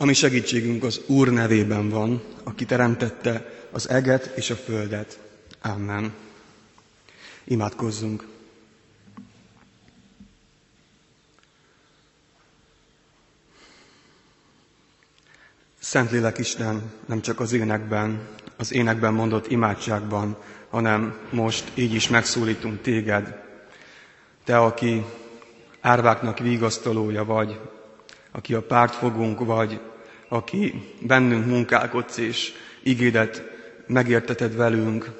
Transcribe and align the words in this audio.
Ami 0.00 0.12
segítségünk 0.12 0.82
az 0.82 1.00
Úr 1.06 1.28
nevében 1.28 1.88
van, 1.88 2.22
aki 2.42 2.64
teremtette 2.64 3.52
az 3.70 3.88
eget 3.88 4.32
és 4.36 4.50
a 4.50 4.54
földet. 4.54 5.18
Amen. 5.62 6.12
Imádkozzunk. 7.44 8.26
Szentlélek 15.78 16.38
Isten 16.38 16.92
nem 17.06 17.20
csak 17.20 17.40
az 17.40 17.52
énekben, 17.52 18.28
az 18.56 18.72
énekben 18.72 19.12
mondott 19.14 19.50
imádságban, 19.50 20.36
hanem 20.70 21.18
most 21.30 21.70
így 21.74 21.94
is 21.94 22.08
megszólítunk 22.08 22.82
téged. 22.82 23.42
Te, 24.44 24.58
aki 24.58 25.04
árváknak 25.80 26.38
vigasztalója 26.38 27.24
vagy, 27.24 27.60
aki 28.30 28.54
a 28.54 28.62
pártfogunk 28.62 29.44
vagy, 29.44 29.80
aki 30.32 30.82
bennünk 31.00 31.46
munkálkodsz 31.46 32.16
és 32.16 32.52
igédet 32.82 33.42
megérteted 33.86 34.56
velünk, 34.56 35.10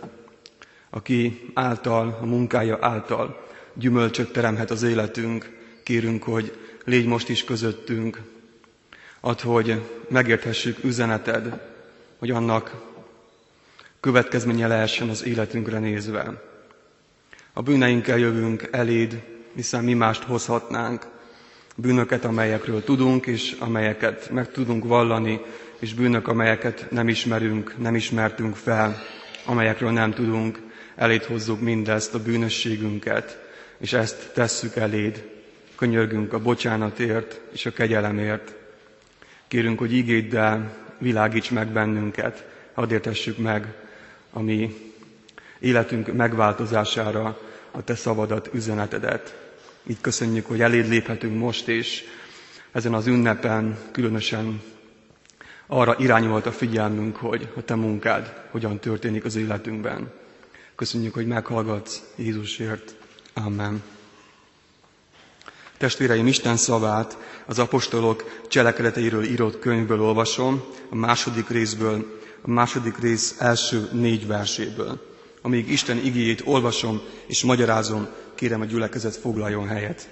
aki 0.90 1.50
által, 1.54 2.18
a 2.20 2.24
munkája 2.24 2.78
által 2.80 3.46
gyümölcsöt 3.74 4.32
teremhet 4.32 4.70
az 4.70 4.82
életünk, 4.82 5.58
kérünk, 5.82 6.22
hogy 6.22 6.58
légy 6.84 7.06
most 7.06 7.28
is 7.28 7.44
közöttünk, 7.44 8.20
ad, 9.20 9.40
hogy 9.40 9.80
megérthessük 10.08 10.84
üzeneted, 10.84 11.60
hogy 12.18 12.30
annak 12.30 12.74
következménye 14.00 14.66
lehessen 14.66 15.08
az 15.08 15.24
életünkre 15.24 15.78
nézve. 15.78 16.42
A 17.52 17.62
bűneinkkel 17.62 18.18
jövünk 18.18 18.68
eléd, 18.70 19.22
hiszen 19.54 19.84
mi 19.84 19.94
mást 19.94 20.22
hozhatnánk, 20.22 21.06
bűnöket, 21.80 22.24
amelyekről 22.24 22.84
tudunk, 22.84 23.26
és 23.26 23.56
amelyeket 23.58 24.30
meg 24.30 24.50
tudunk 24.52 24.84
vallani, 24.84 25.40
és 25.78 25.94
bűnök, 25.94 26.28
amelyeket 26.28 26.86
nem 26.90 27.08
ismerünk, 27.08 27.74
nem 27.78 27.94
ismertünk 27.94 28.56
fel, 28.56 29.02
amelyekről 29.46 29.90
nem 29.90 30.12
tudunk, 30.12 30.58
eléd 30.96 31.22
hozzuk 31.24 31.60
mindezt, 31.60 32.14
a 32.14 32.22
bűnösségünket, 32.22 33.38
és 33.78 33.92
ezt 33.92 34.30
tesszük 34.34 34.76
eléd. 34.76 35.28
Könyörgünk 35.76 36.32
a 36.32 36.38
bocsánatért 36.38 37.40
és 37.52 37.66
a 37.66 37.70
kegyelemért. 37.72 38.54
Kérünk, 39.48 39.78
hogy 39.78 39.92
ígéddel 39.92 40.76
világíts 40.98 41.50
meg 41.50 41.68
bennünket, 41.68 42.46
hadd 42.74 42.92
értessük 42.92 43.38
meg 43.38 43.74
a 44.30 44.40
mi 44.40 44.76
életünk 45.58 46.12
megváltozására 46.12 47.40
a 47.70 47.84
Te 47.84 47.94
szabadat, 47.94 48.50
üzenetedet. 48.52 49.49
Így 49.86 50.00
köszönjük, 50.00 50.46
hogy 50.46 50.60
eléd 50.60 50.88
léphetünk 50.88 51.38
most, 51.38 51.68
és 51.68 52.04
ezen 52.72 52.94
az 52.94 53.06
ünnepen 53.06 53.78
különösen 53.92 54.62
arra 55.66 55.96
irányolt 55.98 56.46
a 56.46 56.52
figyelmünk, 56.52 57.16
hogy 57.16 57.48
a 57.56 57.64
Te 57.64 57.74
munkád 57.74 58.46
hogyan 58.50 58.78
történik 58.78 59.24
az 59.24 59.36
életünkben. 59.36 60.12
Köszönjük, 60.76 61.14
hogy 61.14 61.26
meghallgatsz 61.26 62.02
Jézusért. 62.16 62.94
Amen. 63.34 63.82
Testvéreim, 65.78 66.26
Isten 66.26 66.56
szavát 66.56 67.18
az 67.46 67.58
apostolok 67.58 68.40
cselekedeteiről 68.48 69.24
írott 69.24 69.58
könyvből 69.58 70.00
olvasom, 70.00 70.64
a 70.90 70.94
második 70.94 71.48
részből, 71.48 72.20
a 72.42 72.50
második 72.50 72.98
rész 72.98 73.34
első 73.38 73.88
négy 73.92 74.26
verséből. 74.26 75.08
Amíg 75.42 75.70
Isten 75.70 75.98
igéjét 75.98 76.42
olvasom 76.44 77.00
és 77.26 77.42
magyarázom, 77.42 78.08
kérem 78.40 78.60
a 78.60 78.64
gyülekezet 78.64 79.16
foglaljon 79.16 79.66
helyet. 79.68 80.08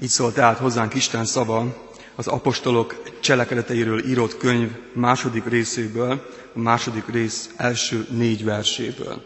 Így 0.00 0.08
szól 0.08 0.32
tehát 0.32 0.58
hozzánk 0.58 0.94
Isten 0.94 1.24
szava 1.24 1.86
az 2.14 2.26
apostolok 2.26 3.02
cselekedeteiről 3.20 4.04
írott 4.06 4.36
könyv 4.36 4.70
második 4.92 5.44
részéből, 5.44 6.26
a 6.54 6.58
második 6.58 7.06
rész 7.06 7.50
első 7.56 8.06
négy 8.10 8.44
verséből. 8.44 9.24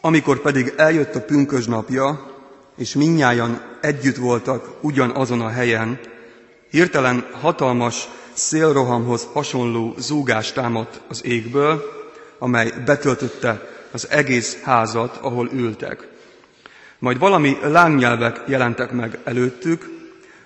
Amikor 0.00 0.40
pedig 0.40 0.72
eljött 0.76 1.14
a 1.14 1.24
pünkös 1.24 1.64
napja, 1.66 2.30
és 2.76 2.94
minnyájan 2.94 3.78
együtt 3.80 4.16
voltak 4.16 4.78
ugyanazon 4.80 5.40
a 5.40 5.48
helyen, 5.48 6.00
hirtelen 6.70 7.26
hatalmas 7.40 8.08
szélrohamhoz 8.32 9.28
hasonló 9.32 9.94
zúgás 9.98 10.52
támadt 10.52 11.00
az 11.08 11.24
égből, 11.24 11.82
amely 12.38 12.72
betöltötte 12.84 13.68
az 13.90 14.10
egész 14.10 14.60
házat, 14.62 15.16
ahol 15.16 15.48
ültek. 15.52 16.08
Majd 16.98 17.18
valami 17.18 17.56
lángnyelvek 17.62 18.40
jelentek 18.46 18.90
meg 18.90 19.18
előttük, 19.24 19.90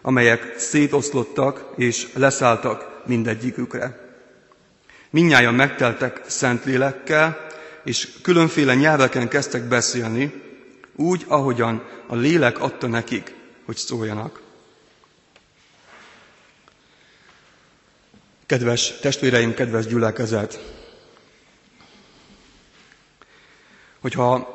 amelyek 0.03 0.55
szétoszlottak 0.59 1.65
és 1.77 2.09
leszálltak 2.15 3.03
mindegyikükre. 3.07 4.05
Minnyáján 5.11 5.55
megteltek 5.55 6.21
szent 6.27 6.65
lélekkel, 6.65 7.47
és 7.85 8.09
különféle 8.23 8.75
nyelveken 8.75 9.29
kezdtek 9.29 9.63
beszélni, 9.63 10.43
úgy, 10.97 11.25
ahogyan 11.29 11.83
a 12.07 12.15
lélek 12.15 12.61
adta 12.61 12.87
nekik, 12.87 13.35
hogy 13.65 13.77
szóljanak. 13.77 14.41
Kedves 18.47 18.93
testvéreim, 19.01 19.55
kedves 19.55 19.87
gyülekezet! 19.87 20.59
Hogyha 24.01 24.55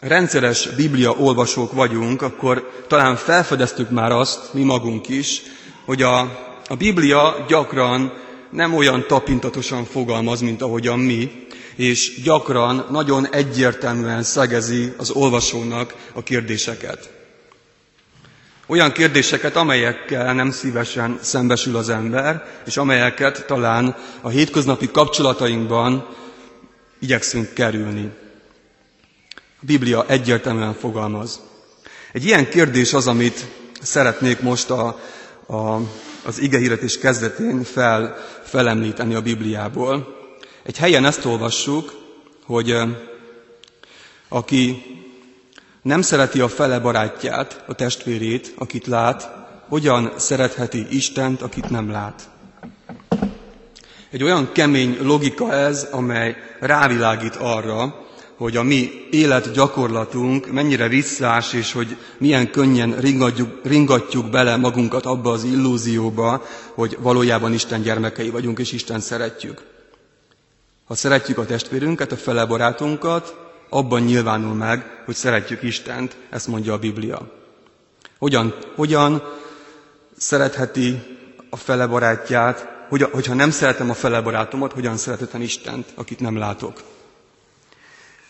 rendszeres 0.00 0.68
Biblia 0.68 1.10
olvasók 1.12 1.72
vagyunk, 1.72 2.22
akkor 2.22 2.84
talán 2.88 3.16
felfedeztük 3.16 3.90
már 3.90 4.12
azt, 4.12 4.52
mi 4.52 4.62
magunk 4.62 5.08
is, 5.08 5.42
hogy 5.84 6.02
a, 6.02 6.18
a 6.68 6.76
Biblia 6.78 7.44
gyakran 7.48 8.12
nem 8.50 8.74
olyan 8.74 9.04
tapintatosan 9.06 9.84
fogalmaz, 9.84 10.40
mint 10.40 10.62
ahogyan 10.62 10.98
mi, 10.98 11.46
és 11.76 12.20
gyakran 12.22 12.86
nagyon 12.90 13.28
egyértelműen 13.28 14.22
szegezi 14.22 14.92
az 14.96 15.10
olvasónak 15.10 15.94
a 16.14 16.22
kérdéseket. 16.22 17.21
Olyan 18.66 18.92
kérdéseket, 18.92 19.56
amelyekkel 19.56 20.34
nem 20.34 20.50
szívesen 20.50 21.18
szembesül 21.20 21.76
az 21.76 21.88
ember, 21.88 22.44
és 22.66 22.76
amelyeket 22.76 23.46
talán 23.46 23.96
a 24.20 24.28
hétköznapi 24.28 24.90
kapcsolatainkban 24.90 26.06
igyekszünk 27.00 27.52
kerülni. 27.54 28.10
A 29.36 29.64
Biblia 29.64 30.04
egyértelműen 30.08 30.74
fogalmaz. 30.74 31.40
Egy 32.12 32.24
ilyen 32.24 32.48
kérdés 32.48 32.92
az, 32.92 33.06
amit 33.06 33.46
szeretnék 33.80 34.40
most 34.40 34.70
a, 34.70 34.98
a, 35.46 35.76
az 36.24 36.38
igehirdetés 36.38 36.98
kezdetén 36.98 37.62
fel, 37.64 38.16
felemlíteni 38.44 39.14
a 39.14 39.20
Bibliából. 39.20 40.16
Egy 40.62 40.78
helyen 40.78 41.04
ezt 41.04 41.24
olvassuk, 41.24 41.92
hogy 42.44 42.74
aki 44.28 44.82
nem 45.82 46.02
szereti 46.02 46.40
a 46.40 46.48
fele 46.48 46.78
barátját, 46.78 47.64
a 47.66 47.74
testvérét, 47.74 48.54
akit 48.58 48.86
lát, 48.86 49.30
hogyan 49.68 50.12
szeretheti 50.16 50.86
Istent, 50.90 51.42
akit 51.42 51.70
nem 51.70 51.90
lát. 51.90 52.28
Egy 54.10 54.22
olyan 54.22 54.52
kemény 54.52 54.98
logika 55.00 55.52
ez, 55.52 55.88
amely 55.90 56.36
rávilágít 56.60 57.36
arra, 57.36 58.06
hogy 58.36 58.56
a 58.56 58.62
mi 58.62 58.90
életgyakorlatunk 59.10 60.52
mennyire 60.52 60.88
visszás, 60.88 61.52
és 61.52 61.72
hogy 61.72 61.96
milyen 62.18 62.50
könnyen 62.50 62.96
ringatjuk, 63.00 63.60
ringatjuk 63.64 64.30
bele 64.30 64.56
magunkat 64.56 65.06
abba 65.06 65.30
az 65.30 65.44
illúzióba, 65.44 66.42
hogy 66.74 66.96
valójában 67.00 67.52
Isten 67.52 67.82
gyermekei 67.82 68.30
vagyunk, 68.30 68.58
és 68.58 68.72
Isten 68.72 69.00
szeretjük. 69.00 69.62
Ha 70.84 70.94
szeretjük 70.94 71.38
a 71.38 71.46
testvérünket, 71.46 72.12
a 72.12 72.16
fele 72.16 72.44
barátunkat, 72.44 73.41
abban 73.72 74.02
nyilvánul 74.02 74.54
meg, 74.54 75.02
hogy 75.04 75.14
szeretjük 75.14 75.62
Istent, 75.62 76.16
ezt 76.30 76.46
mondja 76.46 76.72
a 76.72 76.78
Biblia. 76.78 77.20
Hogyan, 78.18 78.54
hogyan 78.76 79.22
szeretheti 80.16 80.98
a 81.50 81.56
fele 81.56 81.86
barátját, 81.86 82.68
hogy, 82.88 83.02
hogyha 83.02 83.34
nem 83.34 83.50
szeretem 83.50 83.90
a 83.90 83.94
fele 83.94 84.20
barátomat, 84.20 84.72
hogyan 84.72 84.96
szeretetem 84.96 85.40
Istent, 85.40 85.86
akit 85.94 86.20
nem 86.20 86.36
látok. 86.38 86.82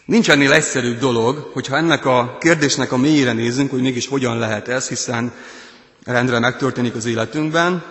Nincs 0.05 0.31
ennél 0.31 0.53
egyszerűbb 0.53 0.99
dolog, 0.99 1.51
hogyha 1.53 1.77
ennek 1.77 2.05
a 2.05 2.37
kérdésnek 2.41 2.93
a 2.93 2.97
mélyére 2.97 3.33
nézünk, 3.33 3.71
hogy 3.71 3.81
mégis 3.81 4.07
hogyan 4.09 4.39
lehet 4.39 4.69
ez, 4.69 4.89
hiszen 4.89 5.33
rendre 6.05 6.39
megtörténik 6.39 6.95
az 6.95 7.07
életünkben, 7.07 7.85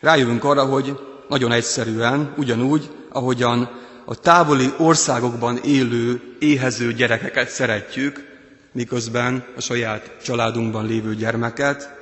rájövünk 0.00 0.44
arra, 0.44 0.64
hogy 0.64 0.98
nagyon 1.28 1.52
egyszerűen, 1.52 2.34
ugyanúgy, 2.36 2.90
ahogyan 3.12 3.84
a 4.08 4.14
távoli 4.14 4.72
országokban 4.78 5.56
élő, 5.64 6.20
éhező 6.38 6.92
gyerekeket 6.92 7.48
szeretjük, 7.48 8.24
miközben 8.72 9.44
a 9.56 9.60
saját 9.60 10.16
családunkban 10.22 10.86
lévő 10.86 11.14
gyermeket, 11.14 11.94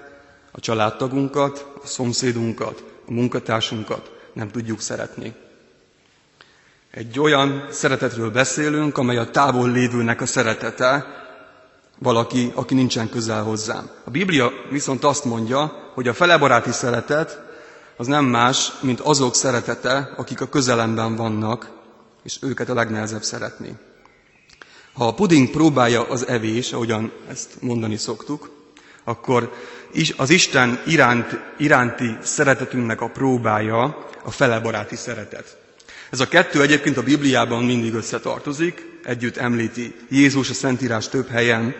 a 0.50 0.60
családtagunkat, 0.60 1.66
a 1.82 1.86
szomszédunkat, 1.86 2.84
a 3.08 3.12
munkatársunkat 3.12 4.10
nem 4.32 4.50
tudjuk 4.50 4.80
szeretni. 4.80 5.34
Egy 6.90 7.20
olyan 7.20 7.66
szeretetről 7.70 8.30
beszélünk, 8.30 8.98
amely 8.98 9.16
a 9.16 9.30
távol 9.30 9.70
lévőnek 9.70 10.20
a 10.20 10.26
szeretete, 10.26 11.06
valaki, 11.98 12.52
aki 12.54 12.74
nincsen 12.74 13.08
közel 13.08 13.42
hozzám. 13.42 13.90
A 14.04 14.10
Biblia 14.10 14.50
viszont 14.70 15.04
azt 15.04 15.24
mondja, 15.24 15.90
hogy 15.94 16.08
a 16.08 16.14
felebaráti 16.14 16.72
szeretet 16.72 17.40
az 17.96 18.06
nem 18.06 18.24
más, 18.24 18.72
mint 18.80 19.00
azok 19.00 19.34
szeretete, 19.34 20.12
akik 20.16 20.40
a 20.40 20.46
közelemben 20.48 21.16
vannak, 21.16 21.73
és 22.24 22.38
őket 22.40 22.68
a 22.68 22.74
legnehezebb 22.74 23.22
szeretni. 23.22 23.76
Ha 24.92 25.06
a 25.06 25.14
puding 25.14 25.50
próbálja 25.50 26.08
az 26.08 26.26
evés, 26.26 26.72
ahogyan 26.72 27.12
ezt 27.28 27.50
mondani 27.60 27.96
szoktuk, 27.96 28.50
akkor 29.04 29.52
az 30.16 30.30
Isten 30.30 30.80
iránt, 30.86 31.38
iránti 31.58 32.16
szeretetünknek 32.22 33.00
a 33.00 33.08
próbája 33.08 34.08
a 34.22 34.30
felebaráti 34.30 34.96
szeretet. 34.96 35.56
Ez 36.10 36.20
a 36.20 36.28
kettő 36.28 36.62
egyébként 36.62 36.96
a 36.96 37.02
Bibliában 37.02 37.64
mindig 37.64 37.94
összetartozik, 37.94 38.86
együtt 39.04 39.36
említi 39.36 39.94
Jézus 40.08 40.50
a 40.50 40.54
Szentírás 40.54 41.08
több 41.08 41.28
helyen, 41.28 41.74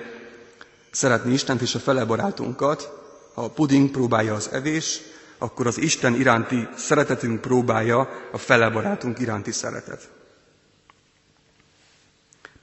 szeretni 0.90 1.32
Istent 1.32 1.60
és 1.60 1.74
a 1.74 1.78
fele 1.78 2.04
barátunkat, 2.04 2.90
ha 3.34 3.44
a 3.44 3.50
puding 3.50 3.90
próbálja 3.90 4.34
az 4.34 4.48
evés, 4.52 5.00
akkor 5.38 5.66
az 5.66 5.78
Isten 5.78 6.14
iránti 6.14 6.68
szeretetünk 6.76 7.40
próbálja 7.40 8.08
a 8.32 8.38
fele 8.38 8.70
barátunk 8.70 9.18
iránti 9.20 9.52
szeretet. 9.52 10.08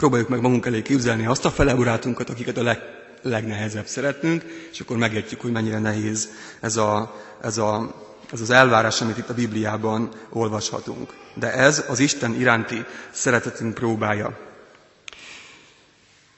Próbáljuk 0.01 0.30
meg 0.30 0.42
magunk 0.42 0.65
elé 0.65 0.81
képzelni 0.81 1.25
azt 1.25 1.45
a 1.45 1.51
fele 1.51 1.74
barátunkat, 1.75 2.30
akiket 2.30 2.57
a 2.57 2.63
leg, 2.63 2.80
legnehezebb 3.21 3.86
szeretnünk, 3.86 4.44
és 4.71 4.80
akkor 4.80 4.98
megértjük, 4.98 5.42
hogy 5.42 5.51
mennyire 5.51 5.80
nehéz 5.80 6.30
ez, 6.59 6.77
a, 6.77 7.15
ez, 7.42 7.57
a, 7.57 7.95
ez 8.31 8.42
az 8.42 8.50
elvárás, 8.50 9.01
amit 9.01 9.18
itt 9.18 9.30
a 9.30 9.33
Bibliában 9.33 10.09
olvashatunk. 10.30 11.13
De 11.33 11.53
ez 11.53 11.83
az 11.89 12.00
Isten 12.00 12.33
iránti 12.39 12.86
szeretetünk 13.12 13.74
próbája. 13.74 14.38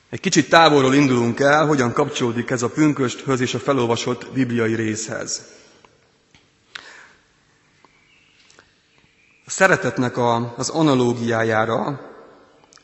Egy 0.09 0.19
kicsit 0.19 0.49
távolról 0.49 0.93
indulunk 0.93 1.39
el, 1.39 1.65
hogyan 1.65 1.93
kapcsolódik 1.93 2.49
ez 2.49 2.61
a 2.61 2.69
pünkösthöz 2.69 3.39
és 3.39 3.53
a 3.53 3.59
felolvasott 3.59 4.31
bibliai 4.33 4.75
részhez. 4.75 5.41
A 9.45 9.49
szeretetnek 9.49 10.17
a, 10.17 10.53
az 10.57 10.69
analógiájára 10.69 12.11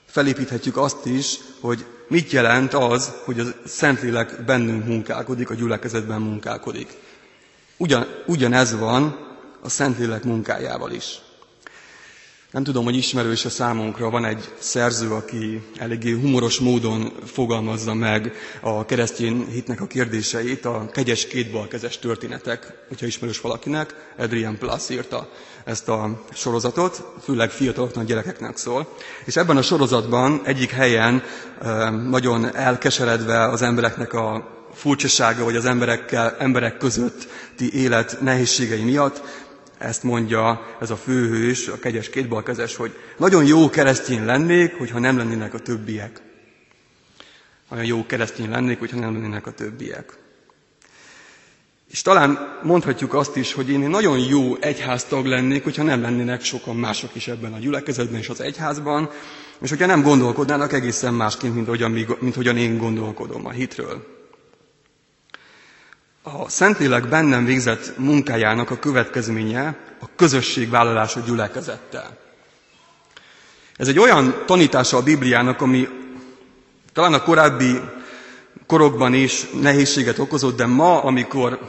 felépíthetjük 0.10 0.78
azt 0.78 1.06
is, 1.06 1.40
hogy 1.60 1.86
mit 2.08 2.32
jelent 2.32 2.74
az, 2.74 3.12
hogy 3.26 3.40
a 3.40 3.44
Szentlélek 3.66 4.44
bennünk 4.46 4.86
munkálkodik, 4.86 5.50
a 5.50 5.54
gyülekezetben 5.54 6.22
munkálkodik. 6.22 6.98
Ugyan, 7.78 8.08
ugyanez 8.26 8.78
van 8.78 9.28
a 9.62 9.70
Szentlélek 9.70 10.24
munkájával 10.24 10.92
is. 10.92 11.22
Nem 12.52 12.64
tudom, 12.64 12.84
hogy 12.84 12.96
ismerős 12.96 13.46
a 13.46 13.50
számunkra, 13.50 14.10
van 14.10 14.26
egy 14.26 14.54
szerző, 14.60 15.12
aki 15.12 15.62
eléggé 15.78 16.12
humoros 16.12 16.60
módon 16.60 17.12
fogalmazza 17.26 17.94
meg 17.94 18.32
a 18.62 18.86
keresztény 18.86 19.46
hitnek 19.52 19.82
a 19.82 19.88
kérdéseit, 19.88 20.66
a 20.66 20.90
kegyes 20.92 21.28
kétbalkezes 21.28 22.00
történetek, 22.00 22.74
hogyha 22.88 23.06
ismerős 23.06 23.42
valakinek, 23.42 24.14
Adrian 24.18 24.58
Plus 24.58 24.90
írta 24.90 25.30
ezt 25.64 25.88
a 25.90 26.24
sorozatot, 26.34 27.04
főleg 27.24 27.50
fiataloknak, 27.52 28.06
gyerekeknek 28.06 28.58
szól. 28.58 28.96
És 29.26 29.36
ebben 29.36 29.58
a 29.58 29.62
sorozatban 29.62 30.42
egyik 30.44 30.70
helyen 30.72 31.24
nagyon 32.10 32.56
elkeseredve 32.56 33.48
az 33.50 33.62
embereknek 33.62 34.14
a 34.14 34.58
furcsasága, 34.74 35.44
vagy 35.44 35.56
az 35.56 35.66
emberekkel, 35.66 36.36
emberek 36.40 36.78
közötti 36.78 37.74
élet 37.74 38.18
nehézségei 38.22 38.84
miatt 38.84 39.22
ezt 39.80 40.04
mondja 40.04 40.76
ez 40.80 40.90
a 40.90 40.96
főhős, 40.96 41.68
a 41.68 41.80
kegyes 41.80 42.10
kétbalkezes, 42.10 42.76
hogy 42.76 42.98
nagyon 43.18 43.46
jó 43.46 43.70
keresztény 43.70 44.26
lennék, 44.26 44.78
hogyha 44.78 45.00
nem 45.00 45.18
lennének 45.18 45.54
a 45.54 45.60
többiek. 45.60 46.22
Olyan 47.72 47.86
jó 47.86 48.06
keresztény 48.06 48.50
lennék, 48.50 48.80
hogyha 48.80 49.00
nem 49.00 49.14
lennének 49.14 49.48
a 49.48 49.52
többiek. 49.52 50.18
És 51.92 52.02
talán 52.02 52.60
mondhatjuk 52.64 53.14
azt 53.14 53.36
is, 53.36 53.54
hogy 53.54 53.70
én 53.70 53.80
nagyon 53.80 54.20
jó 54.20 54.56
egyháztag 54.60 55.26
lennék, 55.26 55.64
hogyha 55.64 55.84
nem 55.84 56.02
lennének 56.02 56.44
sokan 56.44 56.76
mások 56.76 57.16
is 57.16 57.28
ebben 57.28 57.54
a 57.54 57.60
gyülekezetben 57.60 58.20
és 58.20 58.30
az 58.30 58.42
egyházban, 58.42 59.10
és 59.62 59.70
hogyha 59.70 59.86
nem 59.86 60.02
gondolkodnának 60.02 60.74
egészen 60.74 61.14
másként, 61.14 61.56
mint 61.56 61.68
hogyan, 61.68 61.92
mint 62.20 62.36
hogyan 62.36 62.58
én 62.58 62.78
gondolkodom 62.78 63.46
a 63.46 63.52
hitről 63.52 64.19
a 66.24 66.50
Szentlélek 66.50 67.08
bennem 67.10 67.46
végzett 67.46 67.98
munkájának 67.98 68.70
a 68.70 68.80
következménye 68.80 69.78
a 70.00 70.06
közösségvállalás 70.16 71.16
a 71.16 71.20
gyülekezettel. 71.20 72.18
Ez 73.76 73.88
egy 73.88 74.00
olyan 74.00 74.44
tanítása 74.46 74.98
a 74.98 75.04
Bibliának, 75.04 75.62
ami 75.62 75.88
talán 76.94 77.14
a 77.14 77.24
korábbi 77.24 77.80
korokban 78.68 79.14
is 79.14 79.46
nehézséget 79.62 80.20
okozott, 80.20 80.58
de 80.58 80.66
ma, 80.66 81.04
amikor 81.04 81.60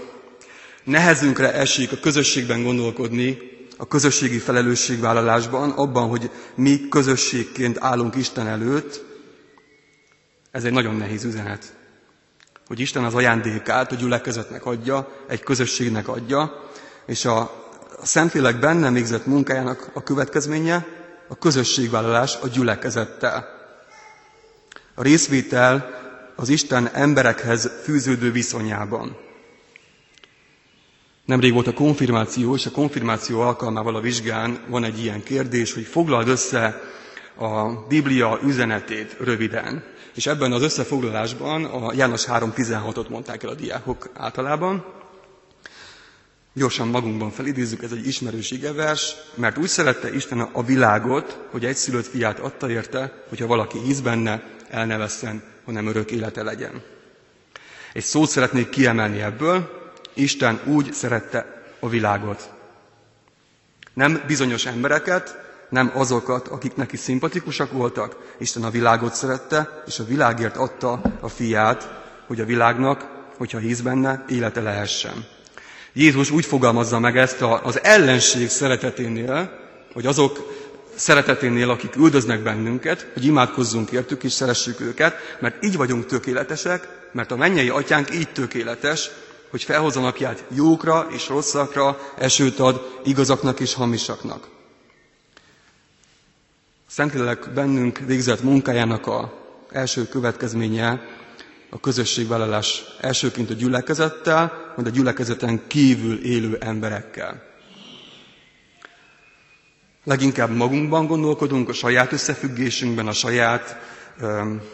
nehezünkre 0.85 1.53
esik 1.53 1.93
a 1.93 1.99
közösségben 2.01 2.63
gondolkodni, 2.63 3.39
a 3.77 3.87
közösségi 3.87 4.39
felelősségvállalásban, 4.39 5.71
abban, 5.71 6.09
hogy 6.09 6.31
mi 6.55 6.89
közösségként 6.89 7.77
állunk 7.81 8.17
Isten 8.17 8.47
előtt, 8.47 9.05
ez 10.51 10.65
egy 10.65 10.73
nagyon 10.73 10.95
nehéz 10.97 11.25
üzenet 11.25 11.73
hogy 12.71 12.81
Isten 12.81 13.05
az 13.05 13.15
ajándékát 13.15 13.93
a 13.93 13.95
gyülekezetnek 13.95 14.65
adja, 14.67 15.09
egy 15.29 15.41
közösségnek 15.43 16.09
adja, 16.09 16.69
és 17.07 17.25
a, 17.25 17.39
a 18.01 18.07
Szentlélek 18.07 18.59
bennem 18.59 18.93
végzett 18.93 19.27
munkájának 19.27 19.91
a 19.95 20.03
következménye 20.03 20.87
a 21.29 21.35
közösségvállalás 21.39 22.37
a 22.43 22.49
gyülekezettel. 22.49 23.47
A 24.95 25.03
részvétel 25.03 25.91
az 26.37 26.49
Isten 26.49 26.89
emberekhez 26.93 27.71
fűződő 27.83 28.33
viszonyában. 28.33 29.17
Nemrég 31.25 31.53
volt 31.53 31.67
a 31.67 31.73
konfirmáció, 31.75 32.55
és 32.55 32.67
a 32.67 32.71
konfirmáció 32.71 33.41
alkalmával 33.41 33.97
a 33.97 34.01
vizsgán 34.01 34.61
van 34.69 34.85
egy 34.85 35.01
ilyen 35.03 35.23
kérdés, 35.23 35.73
hogy 35.75 35.85
foglald 35.85 36.29
össze 36.29 36.81
a 37.35 37.87
Biblia 37.89 38.39
üzenetét 38.45 39.17
röviden. 39.21 39.85
És 40.15 40.27
ebben 40.27 40.53
az 40.53 40.63
összefoglalásban 40.63 41.65
a 41.65 41.93
János 41.93 42.25
3.16-ot 42.27 43.09
mondták 43.09 43.43
el 43.43 43.49
a 43.49 43.55
diákok 43.55 44.11
általában. 44.15 44.85
Gyorsan 46.55 46.89
magunkban 46.89 47.31
felidézzük, 47.31 47.83
ez 47.83 47.93
egy 47.93 48.07
ismerős 48.07 48.51
igevers, 48.51 49.15
mert 49.35 49.59
úgy 49.59 49.69
szerette 49.69 50.15
Isten 50.15 50.41
a 50.41 50.63
világot, 50.65 51.39
hogy 51.51 51.65
egy 51.65 51.77
szülött 51.77 52.07
fiát 52.07 52.39
adta 52.39 52.71
érte, 52.71 53.25
hogyha 53.29 53.47
valaki 53.47 53.79
hisz 53.79 54.01
benne, 54.01 54.43
el 54.69 54.87
ne 54.87 54.97
vesszen, 54.97 55.43
hanem 55.65 55.87
örök 55.87 56.11
élete 56.11 56.43
legyen. 56.43 56.83
Egy 57.93 58.05
szót 58.05 58.29
szeretnék 58.29 58.69
kiemelni 58.69 59.21
ebből, 59.21 59.71
Isten 60.15 60.61
úgy 60.65 60.93
szerette 60.93 61.63
a 61.81 61.89
világot. 61.89 62.51
Nem 63.95 64.23
bizonyos 64.27 64.67
embereket, 64.67 65.50
nem 65.71 65.91
azokat, 65.95 66.49
akik 66.49 66.77
neki 66.77 66.97
szimpatikusak 66.97 67.73
voltak. 67.73 68.17
Isten 68.39 68.63
a 68.65 68.71
világot 68.71 69.15
szerette, 69.15 69.83
és 69.87 69.99
a 69.99 70.05
világért 70.05 70.57
adta 70.57 71.01
a 71.21 71.29
fiát, 71.29 71.89
hogy 72.27 72.41
a 72.41 72.45
világnak, 72.45 73.07
hogyha 73.37 73.59
hisz 73.59 73.81
benne, 73.81 74.25
élete 74.29 74.61
lehessen. 74.61 75.27
Jézus 75.93 76.31
úgy 76.31 76.45
fogalmazza 76.45 76.99
meg 76.99 77.17
ezt 77.17 77.43
az 77.63 77.83
ellenség 77.83 78.49
szereteténél, 78.49 79.51
hogy 79.93 80.07
azok 80.07 80.39
szereteténél, 80.95 81.71
akik 81.71 81.97
üldöznek 81.97 82.43
bennünket, 82.43 83.07
hogy 83.13 83.25
imádkozzunk 83.25 83.91
értük 83.91 84.23
és 84.25 84.33
szeressük 84.33 84.81
őket, 84.81 85.15
mert 85.41 85.65
így 85.65 85.77
vagyunk 85.77 86.07
tökéletesek, 86.07 86.89
mert 87.13 87.31
a 87.31 87.37
mennyei 87.37 87.69
atyánk 87.69 88.15
így 88.15 88.33
tökéletes, 88.33 89.11
hogy 89.51 89.63
felhozza 89.63 90.01
napját 90.01 90.45
jókra 90.55 91.07
és 91.11 91.29
rosszakra, 91.29 91.99
esőt 92.19 92.59
ad 92.59 93.01
igazaknak 93.05 93.61
és 93.61 93.75
hamisaknak. 93.75 94.47
Szentlélek 96.93 97.51
bennünk 97.55 97.99
végzett 97.99 98.43
munkájának 98.43 99.07
a 99.07 99.33
első 99.73 100.09
következménye 100.09 101.01
a 101.71 101.81
közösségvállalás 101.81 102.83
elsőként 103.01 103.51
a 103.51 103.55
gyülekezettel, 103.55 104.73
majd 104.77 104.87
a 104.89 104.91
gyülekezeten 104.91 105.61
kívül 105.67 106.25
élő 106.25 106.57
emberekkel. 106.61 107.43
Leginkább 110.05 110.51
magunkban 110.57 111.07
gondolkodunk, 111.07 111.69
a 111.69 111.73
saját 111.73 112.13
összefüggésünkben, 112.13 113.07
a 113.07 113.13
saját 113.13 113.77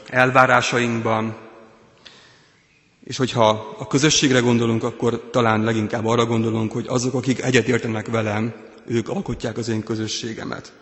elvárásainkban, 0.08 1.36
és 3.04 3.16
hogyha 3.16 3.48
a 3.78 3.86
közösségre 3.86 4.38
gondolunk, 4.40 4.84
akkor 4.84 5.28
talán 5.30 5.62
leginkább 5.64 6.06
arra 6.06 6.26
gondolunk, 6.26 6.72
hogy 6.72 6.86
azok, 6.88 7.14
akik 7.14 7.42
egyetértenek 7.42 8.06
velem, 8.06 8.54
ők 8.86 9.08
alkotják 9.08 9.56
az 9.56 9.68
én 9.68 9.82
közösségemet. 9.82 10.72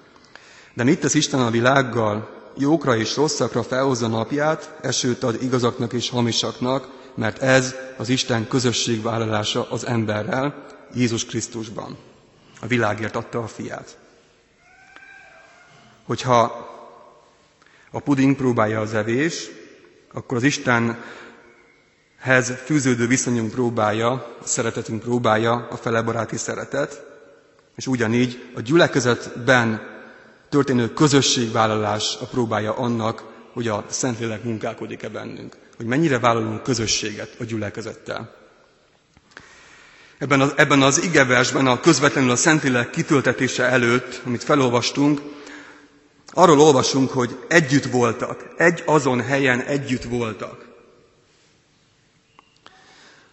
De 0.75 0.85
mit 0.85 1.00
tesz 1.00 1.14
Isten 1.14 1.40
a 1.40 1.50
világgal? 1.50 2.31
Jókra 2.57 2.97
és 2.97 3.16
rosszakra 3.16 3.62
felhozza 3.62 4.07
napját, 4.09 4.78
esőt 4.83 5.23
ad 5.23 5.43
igazaknak 5.43 5.93
és 5.93 6.11
hamisaknak, 6.11 6.88
mert 7.14 7.43
ez 7.43 7.75
az 7.97 8.09
Isten 8.09 8.49
közösségvállalása 8.49 9.71
az 9.71 9.87
emberrel, 9.87 10.64
Jézus 10.95 11.25
Krisztusban. 11.25 11.97
A 12.61 12.66
világért 12.66 13.16
adta 13.16 13.38
a 13.43 13.47
fiát. 13.47 13.99
Hogyha 16.04 16.43
a 17.90 18.00
puding 18.00 18.37
próbálja 18.37 18.81
az 18.81 18.95
evés, 18.95 19.50
akkor 20.12 20.37
az 20.37 20.43
Istenhez 20.43 21.02
fűződő 22.64 23.07
viszonyunk 23.07 23.50
próbája, 23.50 24.11
a 24.12 24.47
szeretetünk 24.47 25.02
próbája 25.02 25.66
a 25.71 25.76
felebaráti 25.76 26.37
szeretet, 26.37 27.02
és 27.76 27.87
ugyanígy 27.87 28.50
a 28.54 28.61
gyülekezetben 28.61 29.94
történő 30.55 30.93
közösségvállalás 30.93 32.17
a 32.21 32.25
próbája 32.25 32.73
annak, 32.77 33.25
hogy 33.53 33.69
a 33.69 33.85
Szentlélek 33.89 34.43
munkálkodik-e 34.45 35.09
bennünk, 35.09 35.57
hogy 35.77 35.87
mennyire 35.87 36.19
vállalunk 36.19 36.63
közösséget 36.63 37.35
a 37.39 37.45
gyülekezettel. 37.45 38.35
Ebben 40.19 40.41
az, 40.41 40.53
ebben 40.57 40.83
az 40.83 41.03
igeversben, 41.03 41.67
a 41.67 41.81
közvetlenül 41.81 42.31
a 42.31 42.37
Szentlélek 42.37 42.91
kitöltetése 42.91 43.65
előtt, 43.65 44.21
amit 44.27 44.45
felolvastunk, 44.45 45.21
arról 46.31 46.61
olvasunk, 46.61 47.11
hogy 47.11 47.39
együtt 47.49 47.85
voltak, 47.85 48.55
egy 48.57 48.83
azon 48.87 49.21
helyen 49.21 49.61
együtt 49.61 50.05
voltak. 50.05 50.65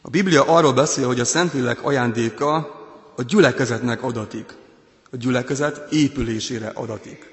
A 0.02 0.10
Biblia 0.10 0.44
arról 0.46 0.74
beszél, 0.74 1.06
hogy 1.08 1.20
a 1.20 1.26
Szentlélek 1.26 1.84
ajándéka 1.84 2.56
a 3.16 3.22
gyülekezetnek 3.24 4.04
adatik. 4.04 4.60
A 5.12 5.18
gyülekezet 5.18 5.92
épülésére 5.92 6.72
adatik. 6.74 7.30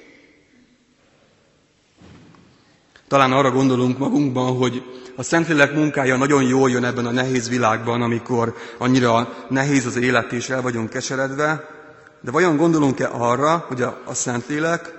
Talán 3.08 3.32
arra 3.32 3.50
gondolunk 3.50 3.99
magunkban, 3.99 4.56
hogy 4.56 4.82
a 5.16 5.23
Szentlélek 5.23 5.75
munkája 5.75 6.16
nagyon 6.16 6.42
jól 6.42 6.70
jön 6.70 6.85
ebben 6.85 7.06
a 7.06 7.11
nehéz 7.11 7.49
világban, 7.49 8.02
amikor 8.02 8.56
annyira 8.78 9.35
nehéz 9.49 9.87
az 9.87 9.97
élet 9.97 10.32
és 10.32 10.49
el 10.49 10.62
vagyunk 10.62 10.90
keseredve, 10.90 11.68
de 12.20 12.30
vajon 12.30 12.56
gondolunk-e 12.56 13.08
arra, 13.12 13.64
hogy 13.68 13.82
a, 13.82 14.14
Szentlélek 14.14 14.94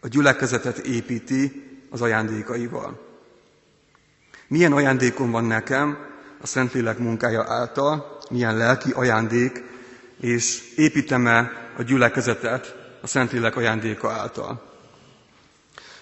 a 0.00 0.08
gyülekezetet 0.08 0.78
építi 0.78 1.62
az 1.90 2.02
ajándékaival? 2.02 3.00
Milyen 4.48 4.72
ajándékom 4.72 5.30
van 5.30 5.44
nekem 5.44 5.98
a 6.42 6.46
Szentlélek 6.46 6.98
munkája 6.98 7.44
által, 7.48 8.18
milyen 8.30 8.56
lelki 8.56 8.90
ajándék, 8.90 9.62
és 10.20 10.72
építem-e 10.76 11.52
a 11.76 11.82
gyülekezetet 11.82 12.76
a 13.02 13.06
Szentlélek 13.06 13.56
ajándéka 13.56 14.10
által? 14.10 14.62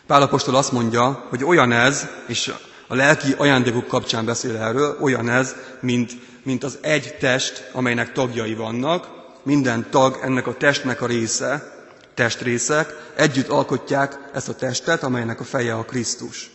Pálapostól 0.06 0.54
azt 0.54 0.72
mondja, 0.72 1.26
hogy 1.28 1.44
olyan 1.44 1.72
ez, 1.72 2.06
és 2.26 2.52
a 2.86 2.94
lelki 2.94 3.34
ajándékok 3.36 3.86
kapcsán 3.86 4.24
beszél 4.24 4.56
erről, 4.56 4.96
olyan 5.00 5.28
ez, 5.28 5.54
mint, 5.80 6.12
mint 6.42 6.64
az 6.64 6.78
egy 6.80 7.16
test, 7.20 7.70
amelynek 7.72 8.12
tagjai 8.12 8.54
vannak. 8.54 9.08
Minden 9.42 9.86
tag 9.90 10.18
ennek 10.22 10.46
a 10.46 10.56
testnek 10.56 11.02
a 11.02 11.06
része, 11.06 11.74
testrészek, 12.14 12.94
együtt 13.16 13.48
alkotják 13.48 14.18
ezt 14.32 14.48
a 14.48 14.54
testet, 14.54 15.02
amelynek 15.02 15.40
a 15.40 15.44
feje 15.44 15.74
a 15.74 15.84
Krisztus. 15.84 16.50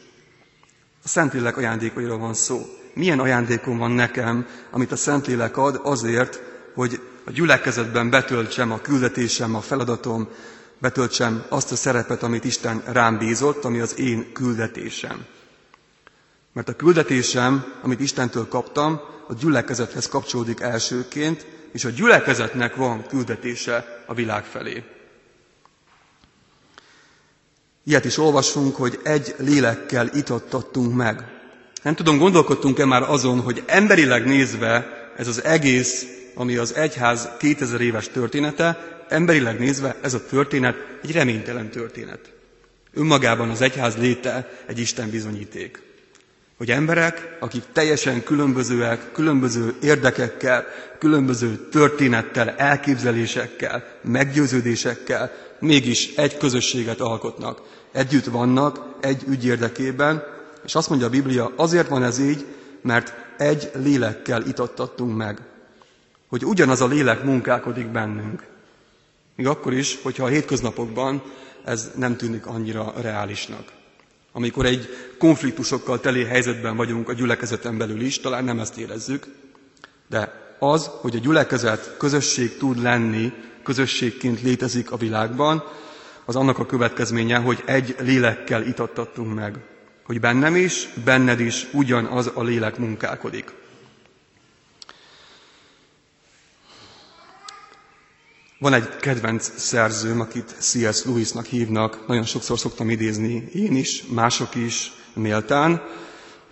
A 1.03 1.07
Szentlélek 1.07 1.57
ajándékairól 1.57 2.17
van 2.17 2.33
szó. 2.33 2.65
Milyen 2.93 3.19
ajándékom 3.19 3.77
van 3.77 3.91
nekem, 3.91 4.47
amit 4.71 4.91
a 4.91 4.95
Szentlélek 4.95 5.57
ad 5.57 5.79
azért, 5.83 6.41
hogy 6.75 6.99
a 7.23 7.31
gyülekezetben 7.31 8.09
betöltsem 8.09 8.71
a 8.71 8.81
küldetésem, 8.81 9.55
a 9.55 9.61
feladatom, 9.61 10.29
betöltsem 10.77 11.43
azt 11.49 11.71
a 11.71 11.75
szerepet, 11.75 12.23
amit 12.23 12.43
Isten 12.43 12.83
rám 12.85 13.17
bízott, 13.17 13.65
ami 13.65 13.79
az 13.79 13.99
én 13.99 14.33
küldetésem. 14.33 15.25
Mert 16.53 16.69
a 16.69 16.75
küldetésem, 16.75 17.73
amit 17.81 17.99
Istentől 17.99 18.47
kaptam, 18.47 19.01
a 19.27 19.33
gyülekezethez 19.33 20.07
kapcsolódik 20.07 20.59
elsőként, 20.59 21.45
és 21.71 21.85
a 21.85 21.89
gyülekezetnek 21.89 22.75
van 22.75 23.05
küldetése 23.07 24.03
a 24.05 24.13
világ 24.13 24.43
felé. 24.43 24.83
Ilyet 27.83 28.05
is 28.05 28.17
olvasunk, 28.17 28.75
hogy 28.75 28.99
egy 29.03 29.35
lélekkel 29.37 30.09
itattattunk 30.13 30.95
meg. 30.95 31.23
Nem 31.83 31.95
tudom, 31.95 32.17
gondolkodtunk-e 32.17 32.85
már 32.85 33.01
azon, 33.01 33.39
hogy 33.39 33.63
emberileg 33.65 34.25
nézve 34.25 34.87
ez 35.17 35.27
az 35.27 35.43
egész, 35.43 36.05
ami 36.33 36.55
az 36.55 36.75
egyház 36.75 37.29
2000 37.39 37.81
éves 37.81 38.07
története, 38.09 39.01
emberileg 39.09 39.59
nézve 39.59 39.95
ez 40.01 40.13
a 40.13 40.25
történet 40.25 40.75
egy 41.03 41.11
reménytelen 41.11 41.69
történet. 41.69 42.19
Önmagában 42.93 43.50
az 43.50 43.61
egyház 43.61 43.97
léte 43.97 44.50
egy 44.65 44.79
Isten 44.79 45.09
bizonyíték. 45.09 45.81
Hogy 46.57 46.71
emberek, 46.71 47.38
akik 47.39 47.63
teljesen 47.73 48.23
különbözőek, 48.23 49.11
különböző 49.11 49.73
érdekekkel, 49.81 50.65
különböző 51.00 51.67
történettel, 51.71 52.50
elképzelésekkel, 52.50 53.83
meggyőződésekkel, 54.01 55.31
mégis 55.59 56.15
egy 56.15 56.38
közösséget 56.38 57.00
alkotnak. 57.00 57.61
Együtt 57.91 58.25
vannak, 58.25 58.79
egy 59.01 59.23
ügy 59.27 59.45
érdekében, 59.45 60.23
és 60.65 60.75
azt 60.75 60.89
mondja 60.89 61.07
a 61.07 61.09
Biblia, 61.09 61.51
azért 61.55 61.88
van 61.88 62.03
ez 62.03 62.19
így, 62.19 62.45
mert 62.81 63.13
egy 63.38 63.71
lélekkel 63.83 64.41
itattattunk 64.47 65.17
meg. 65.17 65.39
Hogy 66.31 66.45
ugyanaz 66.45 66.81
a 66.81 66.88
lélek 66.88 67.23
munkálkodik 67.23 67.88
bennünk. 67.88 68.47
Még 69.35 69.47
akkor 69.47 69.73
is, 69.73 70.00
hogyha 70.01 70.23
a 70.25 70.27
hétköznapokban 70.27 71.21
ez 71.63 71.91
nem 71.95 72.15
tűnik 72.17 72.45
annyira 72.45 72.93
reálisnak. 73.01 73.71
Amikor 74.31 74.65
egy 74.65 74.89
konfliktusokkal 75.17 76.00
teli 76.00 76.23
helyzetben 76.23 76.75
vagyunk 76.75 77.09
a 77.09 77.13
gyülekezeten 77.13 77.77
belül 77.77 78.01
is, 78.01 78.19
talán 78.19 78.43
nem 78.43 78.59
ezt 78.59 78.77
érezzük, 78.77 79.27
de 80.09 80.53
az, 80.59 80.89
hogy 81.01 81.15
a 81.15 81.19
gyülekezet 81.19 81.95
közösség 81.97 82.57
tud 82.57 82.81
lenni, 82.81 83.33
közösségként 83.63 84.41
létezik 84.41 84.91
a 84.91 84.97
világban, 84.97 85.63
az 86.25 86.35
annak 86.35 86.59
a 86.59 86.65
következménye, 86.65 87.38
hogy 87.38 87.63
egy 87.65 87.95
lélekkel 88.00 88.63
itattattunk 88.67 89.33
meg. 89.33 89.55
Hogy 90.05 90.19
bennem 90.19 90.55
is, 90.55 90.89
benned 91.05 91.39
is 91.39 91.67
ugyanaz 91.73 92.31
a 92.33 92.43
lélek 92.43 92.77
munkálkodik. 92.77 93.59
Van 98.61 98.73
egy 98.73 98.95
kedvenc 98.95 99.51
szerzőm, 99.59 100.19
akit 100.19 100.55
C.S. 100.59 101.05
Lewisnak 101.05 101.45
hívnak, 101.45 102.07
nagyon 102.07 102.23
sokszor 102.23 102.59
szoktam 102.59 102.89
idézni 102.89 103.49
én 103.53 103.75
is, 103.75 104.03
mások 104.09 104.55
is 104.55 104.91
méltán. 105.13 105.81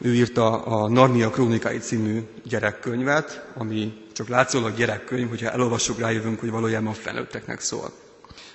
Ő 0.01 0.13
írta 0.13 0.63
a 0.63 0.89
Narnia 0.89 1.29
Krónikái 1.29 1.77
című 1.77 2.21
gyerekkönyvet, 2.43 3.45
ami 3.57 3.93
csak 4.13 4.27
látszólag 4.27 4.75
gyerekkönyv, 4.75 5.29
hogyha 5.29 5.51
elolvassuk, 5.51 5.99
rájövünk, 5.99 6.39
hogy 6.39 6.49
valójában 6.49 6.93
felnőtteknek 6.93 7.59
szól. 7.59 7.91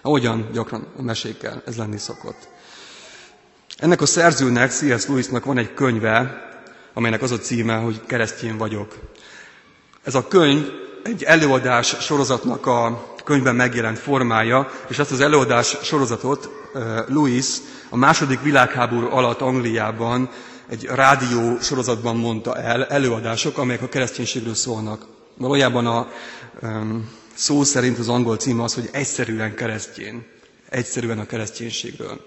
Ahogyan 0.03 0.49
gyakran 0.53 0.87
a 0.97 1.03
mesékkel 1.03 1.63
ez 1.67 1.77
lenni 1.77 1.99
szokott. 1.99 2.49
Ennek 3.79 4.01
a 4.01 4.07
szerzőnek, 4.07 4.71
C.S. 4.71 5.07
Lewisnak 5.07 5.45
van 5.45 5.59
egy 5.59 5.75
könyve, 5.75 6.49
amelynek 6.93 7.23
az 7.23 7.31
a 7.31 7.39
címe, 7.39 7.77
hogy 7.77 8.01
Keresztjén 8.07 8.57
vagyok. 8.57 8.99
Ez 10.03 10.15
a 10.15 10.29
könyv 10.29 10.67
egy 11.03 11.23
előadás 11.23 11.97
sorozatnak 12.01 12.67
a 12.67 13.13
könyvben 13.25 13.55
megjelent 13.55 13.99
formája, 13.99 14.71
és 14.89 14.99
ezt 14.99 15.11
az 15.11 15.21
előadás 15.21 15.77
sorozatot 15.83 16.51
Louis 17.09 17.47
a 17.89 17.97
második 17.97 18.41
világháború 18.43 19.07
alatt 19.11 19.41
Angliában 19.41 20.31
egy 20.69 20.85
rádió 20.85 21.59
sorozatban 21.61 22.17
mondta 22.17 22.57
el, 22.57 22.85
előadások, 22.85 23.59
amelyek 23.59 23.83
a 23.83 23.89
kereszténységről 23.89 24.55
szólnak. 24.55 25.07
Valójában 25.37 25.87
a 25.87 26.09
szó 27.35 27.63
szerint 27.63 27.99
az 27.99 28.09
angol 28.09 28.37
címe 28.37 28.63
az, 28.63 28.75
hogy 28.75 28.89
egyszerűen 28.93 29.55
keresztjén. 29.55 30.27
Egyszerűen 30.69 31.19
a 31.19 31.27
kereszténységről. 31.27 32.21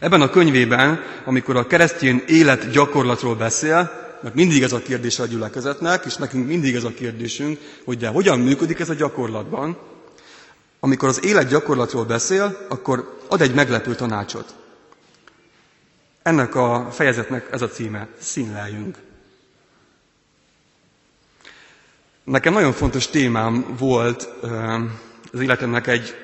Ebben 0.00 0.20
a 0.20 0.30
könyvében, 0.30 1.00
amikor 1.24 1.56
a 1.56 1.66
keresztény 1.66 2.22
élet 2.26 2.70
gyakorlatról 2.70 3.34
beszél, 3.34 4.07
mert 4.22 4.34
mindig 4.34 4.62
ez 4.62 4.72
a 4.72 4.78
kérdés 4.78 5.18
a 5.18 5.26
gyülekezetnek, 5.26 6.04
és 6.04 6.16
nekünk 6.16 6.46
mindig 6.46 6.74
ez 6.74 6.84
a 6.84 6.90
kérdésünk, 6.94 7.58
hogy 7.84 7.98
de 7.98 8.08
hogyan 8.08 8.38
működik 8.40 8.78
ez 8.80 8.88
a 8.88 8.94
gyakorlatban. 8.94 9.78
Amikor 10.80 11.08
az 11.08 11.24
élet 11.24 11.48
gyakorlatról 11.48 12.04
beszél, 12.04 12.66
akkor 12.68 13.18
ad 13.28 13.40
egy 13.40 13.54
meglepő 13.54 13.94
tanácsot. 13.94 14.54
Ennek 16.22 16.54
a 16.54 16.88
fejezetnek 16.90 17.48
ez 17.52 17.62
a 17.62 17.68
címe, 17.68 18.08
színleljünk. 18.18 18.96
Nekem 22.24 22.52
nagyon 22.52 22.72
fontos 22.72 23.06
témám 23.08 23.74
volt 23.78 24.28
az 25.32 25.40
életemnek 25.40 25.86
egy 25.86 26.14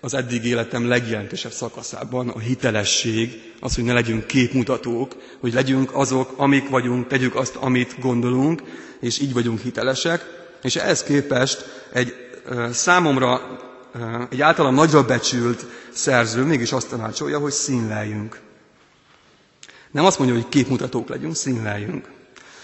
az 0.00 0.14
eddig 0.14 0.44
életem 0.44 0.88
legjelentősebb 0.88 1.52
szakaszában 1.52 2.28
a 2.28 2.38
hitelesség, 2.38 3.52
az, 3.60 3.74
hogy 3.74 3.84
ne 3.84 3.92
legyünk 3.92 4.26
képmutatók, 4.26 5.16
hogy 5.40 5.52
legyünk 5.52 5.94
azok, 5.94 6.32
amik 6.36 6.68
vagyunk, 6.68 7.06
tegyük 7.06 7.34
azt, 7.34 7.56
amit 7.56 8.00
gondolunk, 8.00 8.62
és 9.00 9.18
így 9.20 9.32
vagyunk 9.32 9.60
hitelesek. 9.60 10.24
És 10.62 10.76
ehhez 10.76 11.02
képest 11.02 11.64
egy 11.92 12.14
számomra 12.72 13.40
egy 14.30 14.40
általam 14.40 14.74
nagyra 14.74 15.04
becsült 15.04 15.66
szerző 15.92 16.42
mégis 16.42 16.72
azt 16.72 16.88
tanácsolja, 16.88 17.38
hogy 17.38 17.52
színleljünk. 17.52 18.40
Nem 19.90 20.04
azt 20.04 20.18
mondja, 20.18 20.36
hogy 20.36 20.48
képmutatók 20.48 21.08
legyünk, 21.08 21.34
színleljünk. 21.36 22.10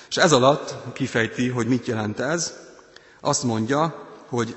És 0.08 0.16
ez 0.16 0.32
alatt 0.32 0.74
kifejti, 0.92 1.48
hogy 1.48 1.66
mit 1.66 1.86
jelent 1.86 2.20
ez. 2.20 2.54
Azt 3.20 3.42
mondja, 3.42 4.08
hogy 4.28 4.56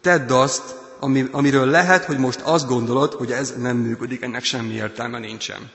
tedd 0.00 0.30
azt, 0.32 0.74
ami, 1.04 1.24
amiről 1.30 1.66
lehet, 1.66 2.04
hogy 2.04 2.18
most 2.18 2.40
azt 2.40 2.66
gondolod, 2.66 3.12
hogy 3.12 3.32
ez 3.32 3.54
nem 3.58 3.76
működik, 3.76 4.22
ennek 4.22 4.44
semmi 4.44 4.74
értelme 4.74 5.18
nincsen. 5.18 5.70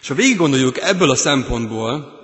És 0.00 0.08
ha 0.08 0.14
végig 0.14 0.36
gondoljuk 0.36 0.78
ebből 0.78 1.10
a 1.10 1.14
szempontból 1.14 2.18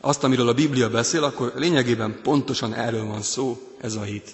azt, 0.00 0.24
amiről 0.24 0.48
a 0.48 0.52
Biblia 0.54 0.90
beszél, 0.90 1.24
akkor 1.24 1.52
lényegében 1.56 2.18
pontosan 2.22 2.74
erről 2.74 3.04
van 3.04 3.22
szó, 3.22 3.60
ez 3.80 3.94
a 3.94 4.02
hit. 4.02 4.30